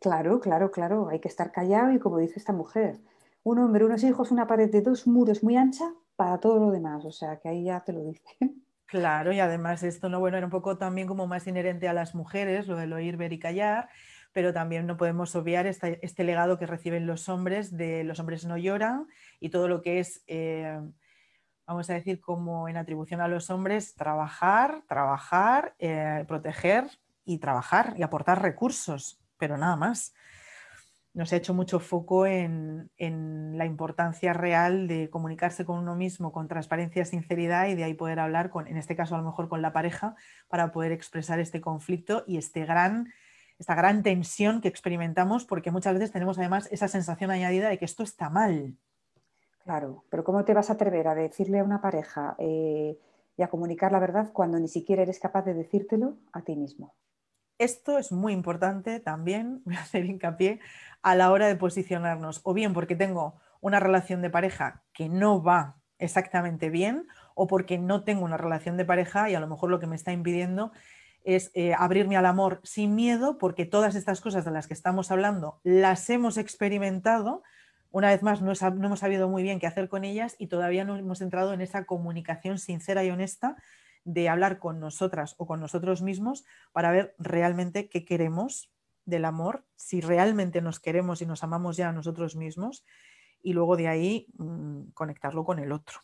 [0.00, 3.00] Claro, claro, claro, hay que estar callado y como dice esta mujer,
[3.44, 7.04] un hombre, unos hijos, una pared de dos muros muy ancha para todo lo demás,
[7.04, 8.22] o sea que ahí ya te lo dice.
[8.86, 12.14] Claro, y además esto no, bueno, era un poco también como más inherente a las
[12.14, 13.88] mujeres, lo del oír, ver y callar,
[14.34, 18.58] pero también no podemos obviar este, legado que reciben los hombres de los hombres no
[18.58, 19.06] lloran
[19.38, 20.80] y todo lo que es, eh,
[21.66, 26.86] vamos a decir, como en atribución a los hombres, trabajar, trabajar, eh, proteger
[27.24, 30.12] y trabajar y aportar recursos, pero nada más.
[31.12, 36.32] Nos ha hecho mucho foco en, en, la importancia real de comunicarse con uno mismo
[36.32, 39.48] con transparencia, sinceridad y de ahí poder hablar, con, en este caso a lo mejor
[39.48, 40.16] con la pareja,
[40.48, 43.12] para poder expresar este conflicto y este gran
[43.58, 47.84] esta gran tensión que experimentamos, porque muchas veces tenemos además esa sensación añadida de que
[47.84, 48.76] esto está mal.
[49.62, 52.98] Claro, pero ¿cómo te vas a atrever a decirle a una pareja eh,
[53.36, 56.94] y a comunicar la verdad cuando ni siquiera eres capaz de decírtelo a ti mismo?
[57.58, 60.60] Esto es muy importante también, voy a hacer hincapié,
[61.02, 65.42] a la hora de posicionarnos, o bien porque tengo una relación de pareja que no
[65.42, 69.70] va exactamente bien, o porque no tengo una relación de pareja y a lo mejor
[69.70, 70.72] lo que me está impidiendo
[71.24, 75.10] es eh, abrirme al amor sin miedo, porque todas estas cosas de las que estamos
[75.10, 77.42] hablando las hemos experimentado.
[77.90, 80.96] Una vez más, no, hemos sabido muy bien qué hacer con ellas y todavía no
[80.96, 83.56] hemos entrado en esa comunicación sincera y honesta
[84.04, 88.70] de hablar con nosotras o con nosotros mismos para ver realmente qué queremos
[89.06, 92.84] del amor, si realmente nos queremos y nos amamos ya a nosotros mismos
[93.42, 96.00] y luego de ahí mm, conectarlo con el otro.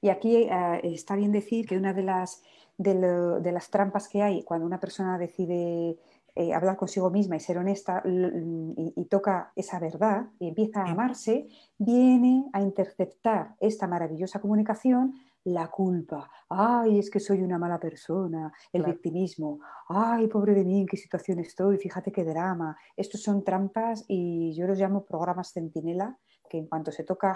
[0.00, 2.42] Y aquí eh, está bien decir que una de las
[2.76, 5.98] de, las trampas que hay cuando una persona decide
[6.34, 11.46] eh, hablar consigo misma y ser honesta y, toca esa verdad y empieza a amarse,
[11.78, 15.14] viene a interceptar esta maravillosa comunicación
[15.44, 16.30] la culpa.
[16.48, 19.60] Ay, es que soy una mala persona, el victimismo.
[19.88, 22.76] Ay, pobre de mí, en qué situación estoy, fíjate qué drama.
[22.96, 26.18] Estos son trampas y yo los llamo programas centinela,
[26.48, 27.34] que en cuanto se toca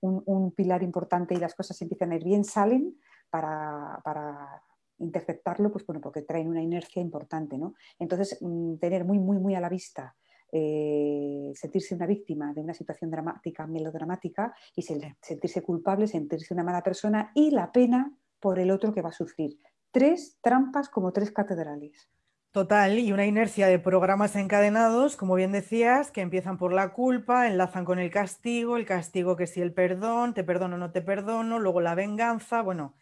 [0.00, 2.96] un, un pilar importante y las cosas empiezan a ir bien, salen
[3.28, 4.62] para, para
[5.02, 7.74] interceptarlo, pues bueno, porque traen una inercia importante, ¿no?
[7.98, 10.14] Entonces, mm, tener muy, muy, muy a la vista
[10.54, 16.82] eh, sentirse una víctima de una situación dramática, melodramática, y sentirse culpable, sentirse una mala
[16.82, 19.58] persona y la pena por el otro que va a sufrir.
[19.90, 22.10] Tres trampas como tres catedrales.
[22.50, 27.46] Total, y una inercia de programas encadenados, como bien decías, que empiezan por la culpa,
[27.46, 31.00] enlazan con el castigo, el castigo que si el perdón, te perdono o no te
[31.00, 32.92] perdono, luego la venganza, bueno,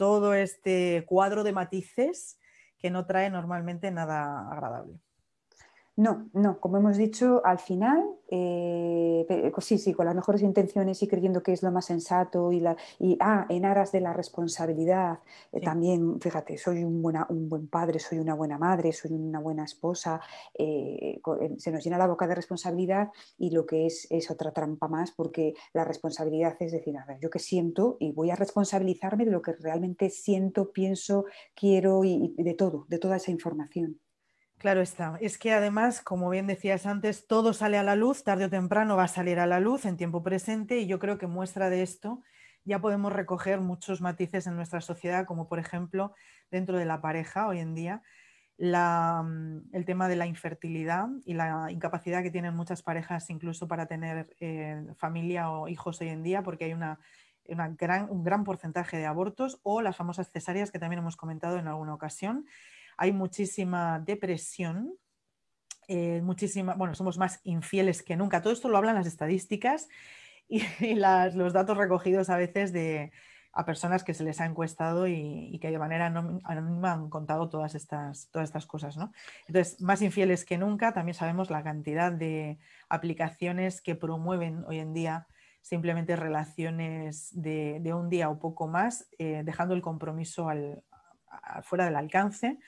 [0.00, 2.40] todo este cuadro de matices
[2.78, 4.98] que no trae normalmente nada agradable.
[6.00, 11.06] No, no, como hemos dicho, al final, eh, sí, sí, con las mejores intenciones y
[11.06, 15.18] creyendo que es lo más sensato y, la, y ah, en aras de la responsabilidad,
[15.52, 19.40] eh, también, fíjate, soy un, buena, un, buen padre, soy una buena madre, soy una
[19.40, 20.22] buena esposa,
[20.54, 21.20] eh,
[21.58, 25.10] se nos llena la boca de responsabilidad y lo que es es otra trampa más
[25.10, 29.32] porque la responsabilidad es decir, a ver, yo qué siento y voy a responsabilizarme de
[29.32, 34.00] lo que realmente siento, pienso, quiero y de todo, de toda esa información.
[34.60, 35.16] Claro está.
[35.22, 38.94] Es que además, como bien decías antes, todo sale a la luz, tarde o temprano
[38.94, 41.82] va a salir a la luz en tiempo presente y yo creo que muestra de
[41.82, 42.20] esto
[42.66, 46.12] ya podemos recoger muchos matices en nuestra sociedad, como por ejemplo
[46.50, 48.02] dentro de la pareja hoy en día,
[48.58, 53.86] mm, el tema de la infertilidad y la incapacidad que tienen muchas parejas incluso para
[53.86, 56.98] tener eh, familia o hijos hoy en día, porque hay una,
[57.48, 61.94] un gran porcentaje de abortos o las famosas cesáreas que también hemos comentado en alguna
[61.94, 62.44] ocasión
[63.00, 64.92] hay muchísima depresión,
[65.88, 68.42] eh, muchísima, bueno, somos más infieles que nunca.
[68.42, 69.88] Todo esto lo hablan las estadísticas
[70.48, 73.10] y, los datos recogidos a veces de
[73.52, 76.06] a personas que se les ha encuestado y, que de manera
[76.44, 78.98] anónima han contado todas estas, todas estas cosas.
[78.98, 79.12] ¿no?
[79.48, 82.58] Entonces, más infieles que nunca, también sabemos la cantidad de
[82.90, 85.26] aplicaciones que promueven hoy en día
[85.62, 90.48] simplemente relaciones de, un día o poco más, eh, dejando el compromiso
[91.62, 92.58] fuera del alcance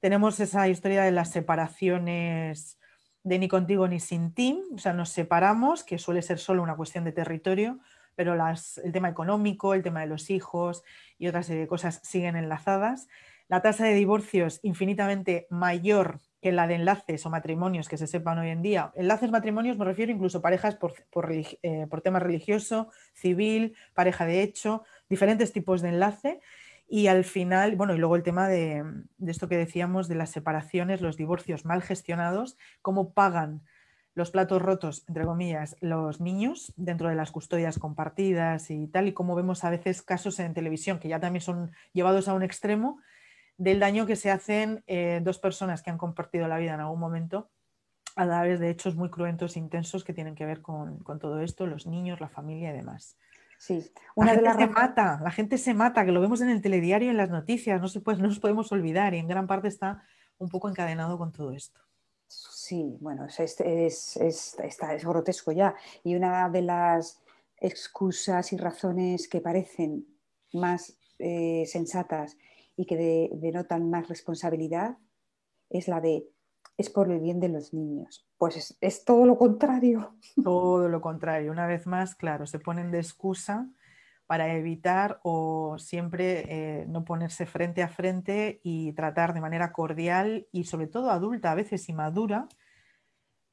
[0.00, 2.78] tenemos esa historia de las separaciones
[3.22, 6.76] de ni contigo ni sin ti, o sea, nos separamos, que suele ser solo una
[6.76, 7.80] cuestión de territorio,
[8.14, 10.84] pero el tema económico, el tema de los hijos
[11.18, 13.08] y otras serie de cosas siguen enlazadas.
[13.48, 18.38] La tasa de divorcios infinitamente mayor que la de enlaces o matrimonios que se sepan
[18.38, 18.92] hoy en día.
[18.94, 24.42] Enlaces matrimonios me refiero incluso parejas por, por, eh, por tema religioso, civil, pareja de
[24.42, 26.40] hecho, diferentes tipos de enlace
[26.88, 28.84] y al final, bueno, y luego el tema de,
[29.26, 33.62] esto que decíamos de las separaciones, los divorcios mal gestionados, cómo pagan
[34.14, 39.12] los platos rotos, entre comillas, los niños dentro de las custodias compartidas y tal, y
[39.12, 43.00] cómo vemos a veces casos en televisión que ya también son llevados a un extremo
[43.58, 47.00] del daño que se hacen eh, dos personas que han compartido la vida en algún
[47.00, 47.50] momento
[48.14, 51.66] a través de hechos muy cruentos e intensos que tienen que ver con todo esto,
[51.66, 53.18] los niños, la familia y demás.
[53.58, 56.60] Sí, una la gente se mata, la gente se mata, que lo vemos en el
[56.60, 59.46] telediario y en las noticias, no, se puede, no nos podemos olvidar y en gran
[59.46, 60.02] parte está
[60.38, 61.80] un poco encadenado con todo esto.
[62.28, 65.74] Sí, bueno, es, es, es, es grotesco ya.
[66.02, 67.22] Y una de las
[67.58, 70.06] excusas y razones que parecen
[70.52, 72.36] más eh, sensatas
[72.76, 74.98] y que denotan más responsabilidad
[75.70, 76.28] es la de
[76.78, 78.26] es por el bien de los niños.
[78.38, 80.14] Pues es, todo lo contrario.
[80.44, 81.50] Todo lo contrario.
[81.50, 83.68] Una vez más, claro, se ponen de excusa
[84.26, 90.48] para evitar o siempre eh, no ponerse frente a frente y tratar de manera cordial
[90.50, 92.48] y sobre todo adulta, a veces y madura,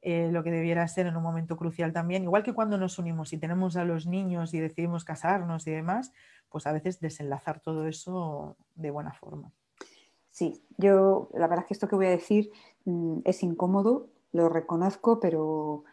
[0.01, 2.23] eh, lo que debiera ser en un momento crucial también.
[2.23, 6.11] Igual que cuando nos unimos y tenemos a los niños y decidimos casarnos y demás,
[6.49, 9.51] pues a veces desenlazar todo eso de buena forma.
[10.33, 12.49] Sí, yo la verdad es que esto que voy a decir
[13.23, 15.83] es incómodo, lo reconozco, pero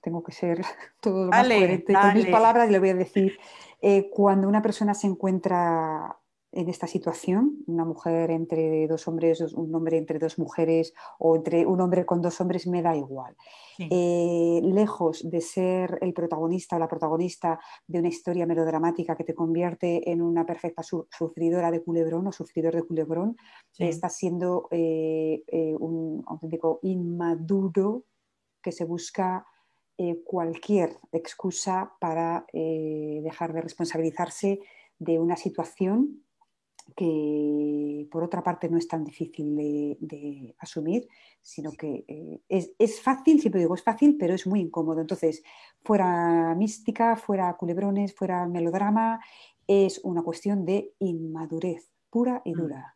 [0.00, 0.60] tengo que ser
[1.00, 3.38] todo lo más coherente con mis palabras y le voy a decir.
[3.80, 6.17] Eh, cuando una persona se encuentra
[6.52, 11.66] en esta situación, una mujer entre dos hombres, un hombre entre dos mujeres o entre
[11.66, 13.36] un hombre con dos hombres, me da igual.
[13.78, 19.34] Eh, lejos de ser el protagonista o la protagonista de una historia melodramática que te
[19.34, 23.36] convierte en una perfecta sufridora de culebrón o sufridor de culebrón,
[23.78, 28.04] está siendo eh, eh, un auténtico inmaduro
[28.62, 29.46] que se busca
[30.24, 34.60] cualquier excusa para dejar de responsabilizarse
[35.00, 36.22] de una situación
[36.96, 41.08] que por otra parte no es tan difícil de, asumir,
[41.42, 45.00] sino que eh, es, fácil, siempre digo es fácil, pero es muy incómodo.
[45.00, 45.42] Entonces,
[45.84, 49.20] fuera mística, fuera culebrones, fuera melodrama,
[49.66, 52.58] es una cuestión de inmadurez pura y mm.
[52.58, 52.94] dura.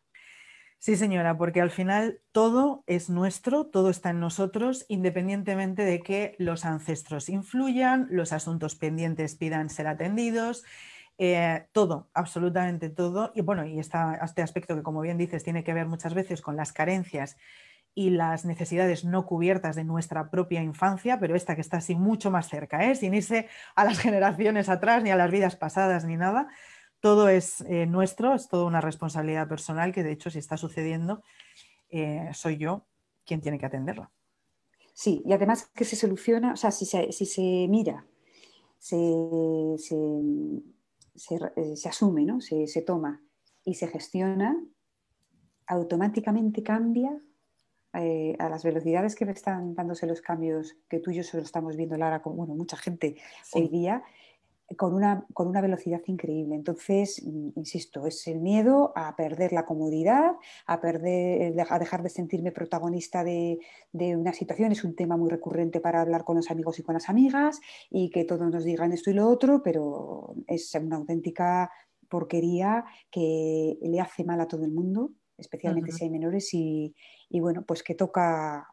[0.79, 6.35] Sí, señora, porque al final todo es nuestro, todo está en nosotros, independientemente de que
[6.39, 10.65] los ancestros influyan, los asuntos pendientes pidan ser atendidos,
[11.17, 13.31] eh, todo, absolutamente todo.
[13.35, 16.55] Y bueno, y este aspecto que, como bien dices, tiene que ver muchas veces con
[16.55, 17.37] las carencias
[17.95, 22.31] y las necesidades no cubiertas de nuestra propia infancia, pero esta que está así mucho
[22.31, 22.95] más cerca, ¿eh?
[22.95, 26.47] sin irse a las generaciones atrás, ni a las vidas pasadas, ni nada.
[26.99, 31.21] Todo es eh, nuestro, es toda una responsabilidad personal que, de hecho, si está sucediendo,
[31.89, 32.87] eh, soy yo
[33.25, 34.09] quien tiene que atenderla.
[34.93, 38.05] Sí, y además que se soluciona, o sea, si se, si se mira,
[38.77, 38.97] se,
[41.55, 42.41] eh, asume, ¿no?
[42.41, 43.21] se, se toma
[43.63, 44.55] y se gestiona,
[45.67, 47.17] automáticamente cambia
[47.93, 51.77] eh, a las velocidades que están dándose los cambios, que tú y yo solo estamos
[51.77, 53.17] viendo, Lara, con bueno, mucha gente
[53.53, 54.03] hoy día,
[54.77, 56.55] con una, con una velocidad increíble.
[56.55, 60.33] Entonces, mm, insisto, es el miedo a perder la comodidad,
[60.65, 63.59] a, perder, a dejar de sentirme protagonista de,
[63.91, 64.71] de, una situación.
[64.71, 67.59] Es un tema muy recurrente para hablar con los amigos y con las amigas
[67.89, 71.71] y que todos nos digan esto y lo otro, pero es una auténtica
[72.09, 76.93] porquería que le hace mal a todo el mundo especialmente si hay menores, y,
[77.31, 78.72] bueno, pues que toca,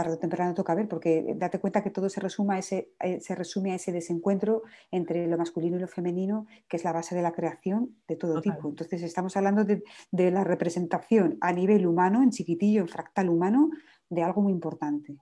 [0.00, 3.34] tarde o temprano toca ver, porque date cuenta que todo se, resuma ese, eh, se
[3.34, 7.20] resume a ese desencuentro entre lo masculino y lo femenino, que es la base de
[7.20, 8.70] la creación de todo tipo.
[8.70, 13.70] Entonces estamos hablando de, de la representación a nivel humano, en chiquitillo, en fractal humano,
[14.08, 15.18] de algo muy importante.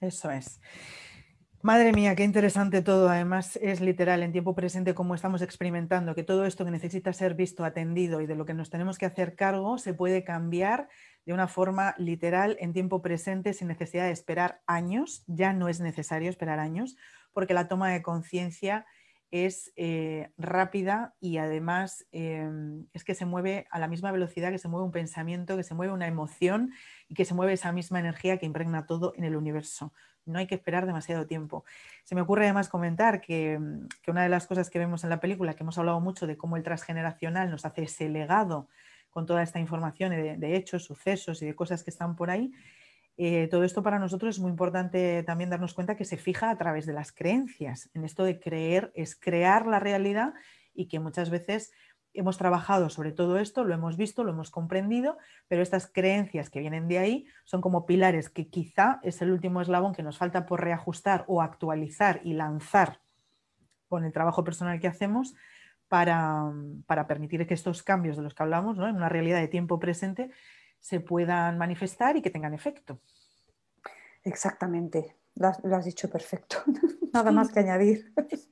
[0.00, 0.60] Eso es.
[1.60, 3.08] Madre mía, qué interesante todo.
[3.08, 7.34] Además, es literal en tiempo presente como estamos experimentando, que todo esto que necesita ser
[7.34, 10.88] visto, atendido y de lo que nos tenemos que hacer cargo se puede cambiar
[11.26, 15.24] de una forma literal en tiempo presente sin necesidad de esperar años.
[15.26, 16.96] Ya no es necesario esperar años
[17.32, 18.86] porque la toma de conciencia
[19.32, 24.58] es eh, rápida y además em, es que se mueve a la misma velocidad que
[24.58, 26.70] se mueve un pensamiento, que se mueve una emoción
[27.08, 29.92] y que se mueve esa misma energía que impregna todo en el universo
[30.28, 31.64] no hay que esperar demasiado tiempo.
[32.04, 33.58] Se me ocurre además comentar que,
[34.06, 36.56] una de las cosas que vemos en la película, que hemos hablado mucho de cómo
[36.56, 38.68] el transgeneracional nos hace ese legado
[39.10, 42.52] con toda esta información de, hechos, sucesos y de cosas que están por ahí,
[43.16, 46.56] eh, todo esto para nosotros es muy importante también darnos cuenta que se fija a
[46.56, 47.90] través de las creencias.
[47.94, 50.34] En esto de creer es crear la realidad
[50.72, 51.72] y que muchas veces
[52.18, 56.60] hemos trabajado sobre todo esto, lo hemos visto, lo hemos comprendido, pero estas creencias que
[56.60, 60.46] vienen de ahí son como pilares que quizá es el último eslabón que nos falta
[60.46, 63.00] por reajustar o actualizar y lanzar
[63.88, 65.34] con el trabajo personal que hacemos
[65.88, 66.52] para,
[67.06, 70.30] permitir que estos cambios de los que hablamos en una realidad de tiempo presente
[70.80, 73.00] se puedan manifestar y que tengan efecto.
[74.22, 76.58] Exactamente, lo has dicho perfecto,
[77.12, 78.12] nada más que añadir.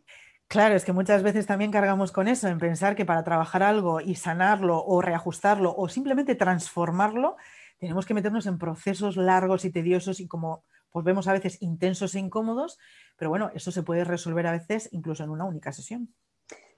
[0.49, 4.01] Claro, es que muchas veces también cargamos con eso, en pensar que para trabajar algo
[4.01, 7.37] y sanarlo o reajustarlo o simplemente transformarlo,
[7.79, 12.15] tenemos que meternos en procesos largos y tediosos y como pues vemos a veces intensos
[12.15, 12.79] e incómodos,
[13.19, 16.15] pero bueno, eso se puede resolver a veces incluso en una única sesión.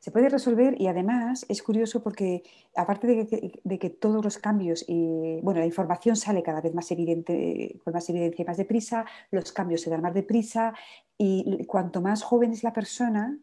[0.01, 2.43] Se puede resolver y además es curioso porque
[2.75, 7.79] aparte de que, todos los cambios y bueno, la información sale cada vez más evidente,
[7.85, 10.73] con más evidencia y más deprisa, los cambios se dan más deprisa
[11.17, 13.39] y cuanto más joven es la persona,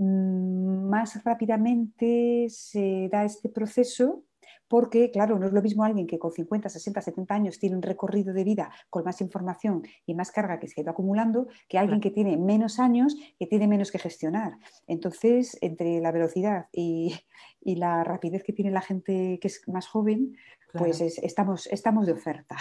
[0.00, 4.24] más rápidamente se da este proceso
[4.66, 7.82] porque, claro, no es lo mismo alguien que con 50, 60, 70 años tiene un
[7.82, 11.76] recorrido de vida con más información y más carga que se ha ido acumulando, que
[11.76, 14.58] alguien que tiene menos años, que tiene menos que gestionar.
[14.86, 17.16] Entonces, entre la velocidad y,
[17.62, 20.36] la rapidez que tiene la gente que es más joven,
[20.72, 22.56] pues estamos, estamos de oferta.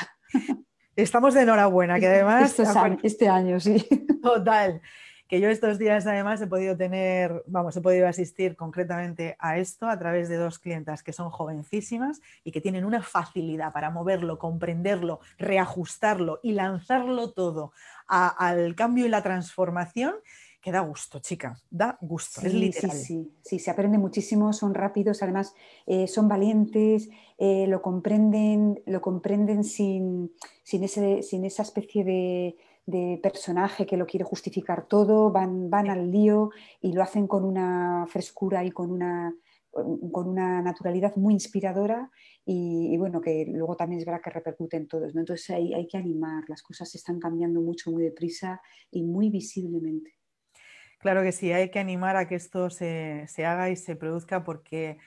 [0.95, 2.57] Estamos de enhorabuena, que además...
[3.03, 3.77] este año, sí.
[4.21, 4.81] Total
[5.29, 9.87] que yo estos días además he podido tener, vamos, he podido asistir concretamente a esto
[9.87, 14.39] a través de dos clientas que son jovencísimas y que tienen una facilidad para moverlo,
[14.39, 17.73] comprenderlo, reajustarlo y lanzarlo todo
[18.07, 20.15] al cambio y la transformación
[20.61, 22.97] que da gusto, chica, da gusto, es literal.
[22.97, 25.53] Sí, sí, sí, se aprende muchísimo, son rápidos, además
[25.85, 27.07] eh, son valientes,
[27.37, 32.57] eh, lo comprenden, lo comprenden sin, sin, ese, sin esa especie de,
[32.89, 37.43] de personaje que lo quiere justificar todo, van, van al lío y lo hacen con
[37.43, 39.33] una frescura y con una,
[39.71, 42.09] con una naturalidad muy inspiradora
[42.45, 45.13] y, bueno, que luego también es verdad que repercute en todos.
[45.13, 45.21] ¿no?
[45.21, 48.59] Entonces hay, hay que animar, las cosas se están cambiando mucho, muy deprisa
[48.89, 50.15] y muy visiblemente.
[50.97, 54.43] Claro que sí, hay que animar a que esto se, se haga y se produzca
[54.43, 54.97] porque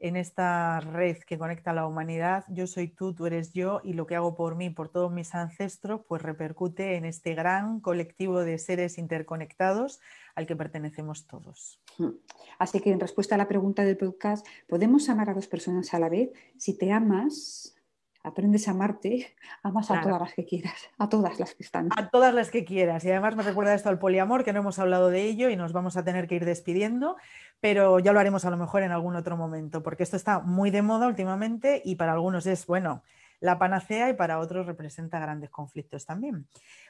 [0.00, 3.92] en esta red que conecta a la humanidad, yo soy tú, tú eres yo, y
[3.92, 8.40] lo que hago por mí, por todos mis ancestros, pues repercute en este gran colectivo
[8.40, 10.00] de seres interconectados
[10.34, 11.80] al que pertenecemos todos.
[11.98, 12.12] Hmm.
[12.58, 15.98] Así que en respuesta a la pregunta del podcast, ¿podemos amar a dos personas a
[15.98, 16.30] la vez?
[16.56, 17.76] Si te amas,
[18.22, 21.88] aprendes a amarte, amas a todas las que quieras, a todas las que están.
[21.96, 23.04] A todas las que quieras.
[23.04, 25.72] Y además me recuerda esto al poliamor, que no hemos hablado de ello y nos
[25.72, 27.16] vamos a tener que ir despidiendo,
[27.60, 30.70] pero ya lo haremos a lo mejor en algún otro momento, porque esto está muy
[30.70, 33.02] de moda últimamente y para algunos es, bueno,
[33.40, 36.46] la panacea y para otros representa grandes conflictos también.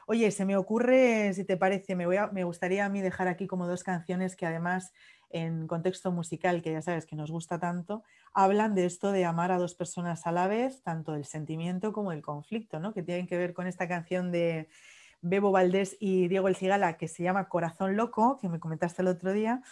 [0.07, 3.47] Oye, se me ocurre, si te parece, me, voy me gustaría a mí dejar aquí
[3.47, 4.93] como dos canciones que además
[5.31, 8.03] en contexto musical, que ya sabes que nos gusta tanto,
[8.35, 12.11] hablan de esto de amar a dos personas a la vez, tanto el sentimiento como
[12.11, 12.93] el conflicto, ¿no?
[12.93, 14.69] que tienen que ver con esta canción de
[15.23, 19.09] Bebo Valdés y Diego El Cigala, que se llama Corazón Loco, que me comentaste el
[19.09, 19.63] otro día,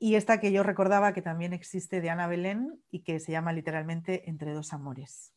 [0.00, 3.52] y esta que yo recordaba que también existe de Ana Belén y que se llama
[3.52, 5.34] literalmente Entre dos amores.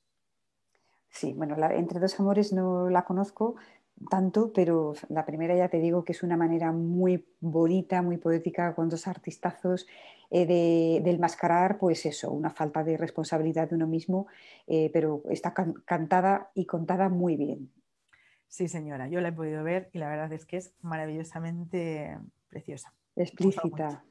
[1.09, 3.55] Sí, bueno, Entre dos amores no la conozco,
[4.09, 8.73] tanto, pero la primera ya te digo que es una manera muy bonita, muy poética,
[8.73, 9.85] con dos artistazos
[10.31, 14.27] eh, de, del mascarar, pues eso, una falta de responsabilidad de uno mismo,
[14.65, 15.53] eh, pero está
[15.85, 17.69] cantada y contada muy bien.
[18.47, 22.17] Sí, señora, yo la he podido ver y la verdad es que es maravillosamente
[22.49, 22.93] preciosa.
[23.15, 24.03] Explícita.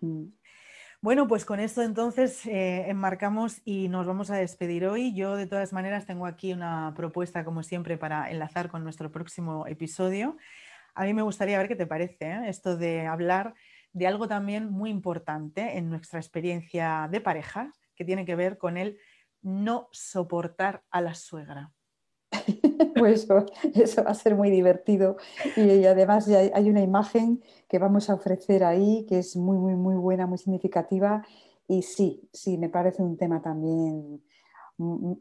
[1.00, 5.12] Bueno, pues con esto entonces eh, enmarcamos y nos vamos a despedir hoy.
[5.14, 9.66] Yo de todas maneras tengo aquí una propuesta, como siempre, para enlazar con nuestro próximo
[9.66, 10.36] episodio.
[10.94, 12.42] A mí me gustaría ver qué te parece ¿eh?
[12.46, 13.55] esto de hablar
[13.92, 18.76] de algo también muy importante en nuestra experiencia de pareja, que tiene que ver con
[18.76, 18.98] el
[19.42, 21.72] no soportar a la suegra.
[22.97, 23.28] pues
[23.74, 25.16] eso, va a ser muy divertido.
[25.57, 29.97] Y, además hay una imagen que vamos a ofrecer ahí que es muy, muy, muy
[29.97, 31.22] buena, muy significativa.
[31.68, 34.22] Y sí, sí, me parece un tema también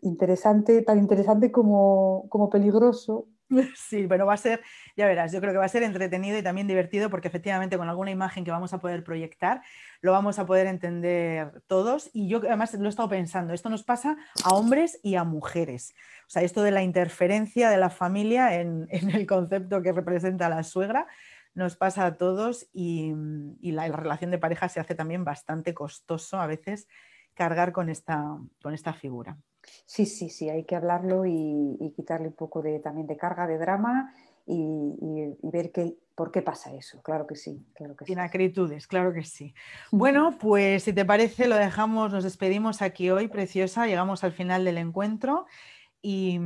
[0.02, 3.28] interesante, tan interesante como, como peligroso
[3.76, 4.62] Sí, pero va a ser,
[4.96, 7.90] ya verás, yo creo que va a ser entretenido y también divertido porque efectivamente con
[7.90, 9.62] alguna imagen que vamos a poder proyectar
[10.02, 12.10] lo vamos a poder entender todos.
[12.14, 15.94] Y yo además lo he estado pensando, esto nos pasa a hombres y a mujeres.
[16.28, 20.64] O sea, esto de la interferencia de la familia en, el concepto que representa la
[20.64, 21.08] suegra
[21.54, 23.14] nos pasa a todos y,
[23.62, 26.88] la, relación de pareja se hace también bastante costoso a veces
[27.34, 29.38] cargar con esta, con esta figura.
[29.86, 33.58] Sí, sí, sí, hay que hablarlo y, quitarle un poco de, también de carga de
[33.58, 34.14] drama
[34.46, 37.02] y, ver qué, por qué pasa eso.
[37.02, 37.66] Claro que sí.
[37.74, 39.54] Claro que acritudes, claro que sí.
[39.92, 43.88] Bueno, pues si te parece, lo dejamos, nos despedimos aquí hoy, preciosa.
[43.88, 45.46] Llegamos al final del encuentro
[46.02, 46.40] y,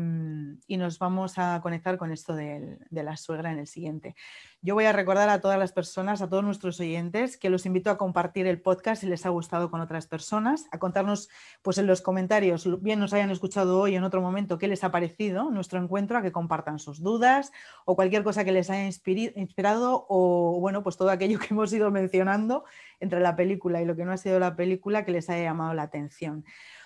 [0.67, 4.15] nos vamos a conectar con esto de, de la suegra en el siguiente.
[4.61, 7.91] Yo voy a recordar a todas las personas, a todos nuestros oyentes, que los invito
[7.91, 11.29] a compartir el podcast si les ha gustado con otras personas, a contarnos
[11.61, 14.91] pues en los comentarios, bien nos hayan escuchado hoy en otro momento, qué les ha
[14.91, 17.51] parecido nuestro encuentro, a que compartan sus dudas
[17.85, 21.91] o cualquier cosa que les haya inspirado o bueno, pues todo aquello que hemos ido
[21.91, 22.65] mencionando
[22.99, 25.73] entre la película y lo que no ha sido la película que les haya llamado
[25.73, 26.43] la atención.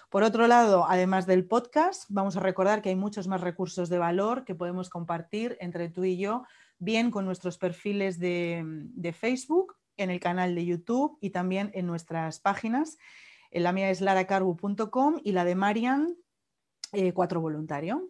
[0.10, 4.00] Por otro lado, además del podcast, vamos a recordar que hay muchos más recursos de
[4.00, 6.46] valor que podemos compartir entre tú y yo
[6.80, 12.40] bien con nuestros perfiles de, Facebook, en el canal de YouTube y también en nuestras
[12.40, 12.98] páginas.
[13.52, 16.16] Eh, la mía es laracarbu.com y la de Marian,
[16.92, 18.10] eh, Cuatro Voluntario.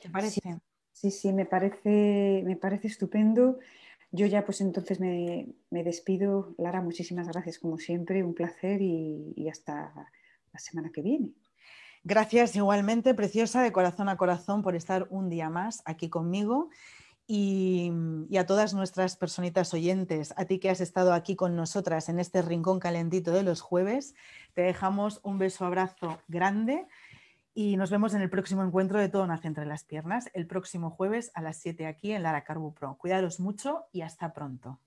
[0.00, 0.40] ¿Te parece?
[0.92, 3.58] Sí, sí, me, parece, me parece estupendo.
[4.12, 6.54] Yo ya pues entonces me, despido.
[6.58, 10.10] Lara, muchísimas gracias como siempre, un placer y hasta
[10.52, 11.32] la semana que viene.
[12.02, 16.70] Gracias igualmente, preciosa, de corazón a corazón, por estar un día más aquí conmigo
[17.26, 17.92] y,
[18.36, 22.42] a todas nuestras personitas oyentes, a ti que has estado aquí con nosotras en este
[22.42, 24.14] rincón calentito de los jueves,
[24.54, 26.88] te dejamos un beso, abrazo grande
[27.54, 30.90] y nos vemos en el próximo encuentro de Todo Nace entre las Piernas, el próximo
[30.90, 32.98] jueves a las 7 aquí en Lara Carbu Pro.
[33.38, 34.80] Mucho y hasta pronto.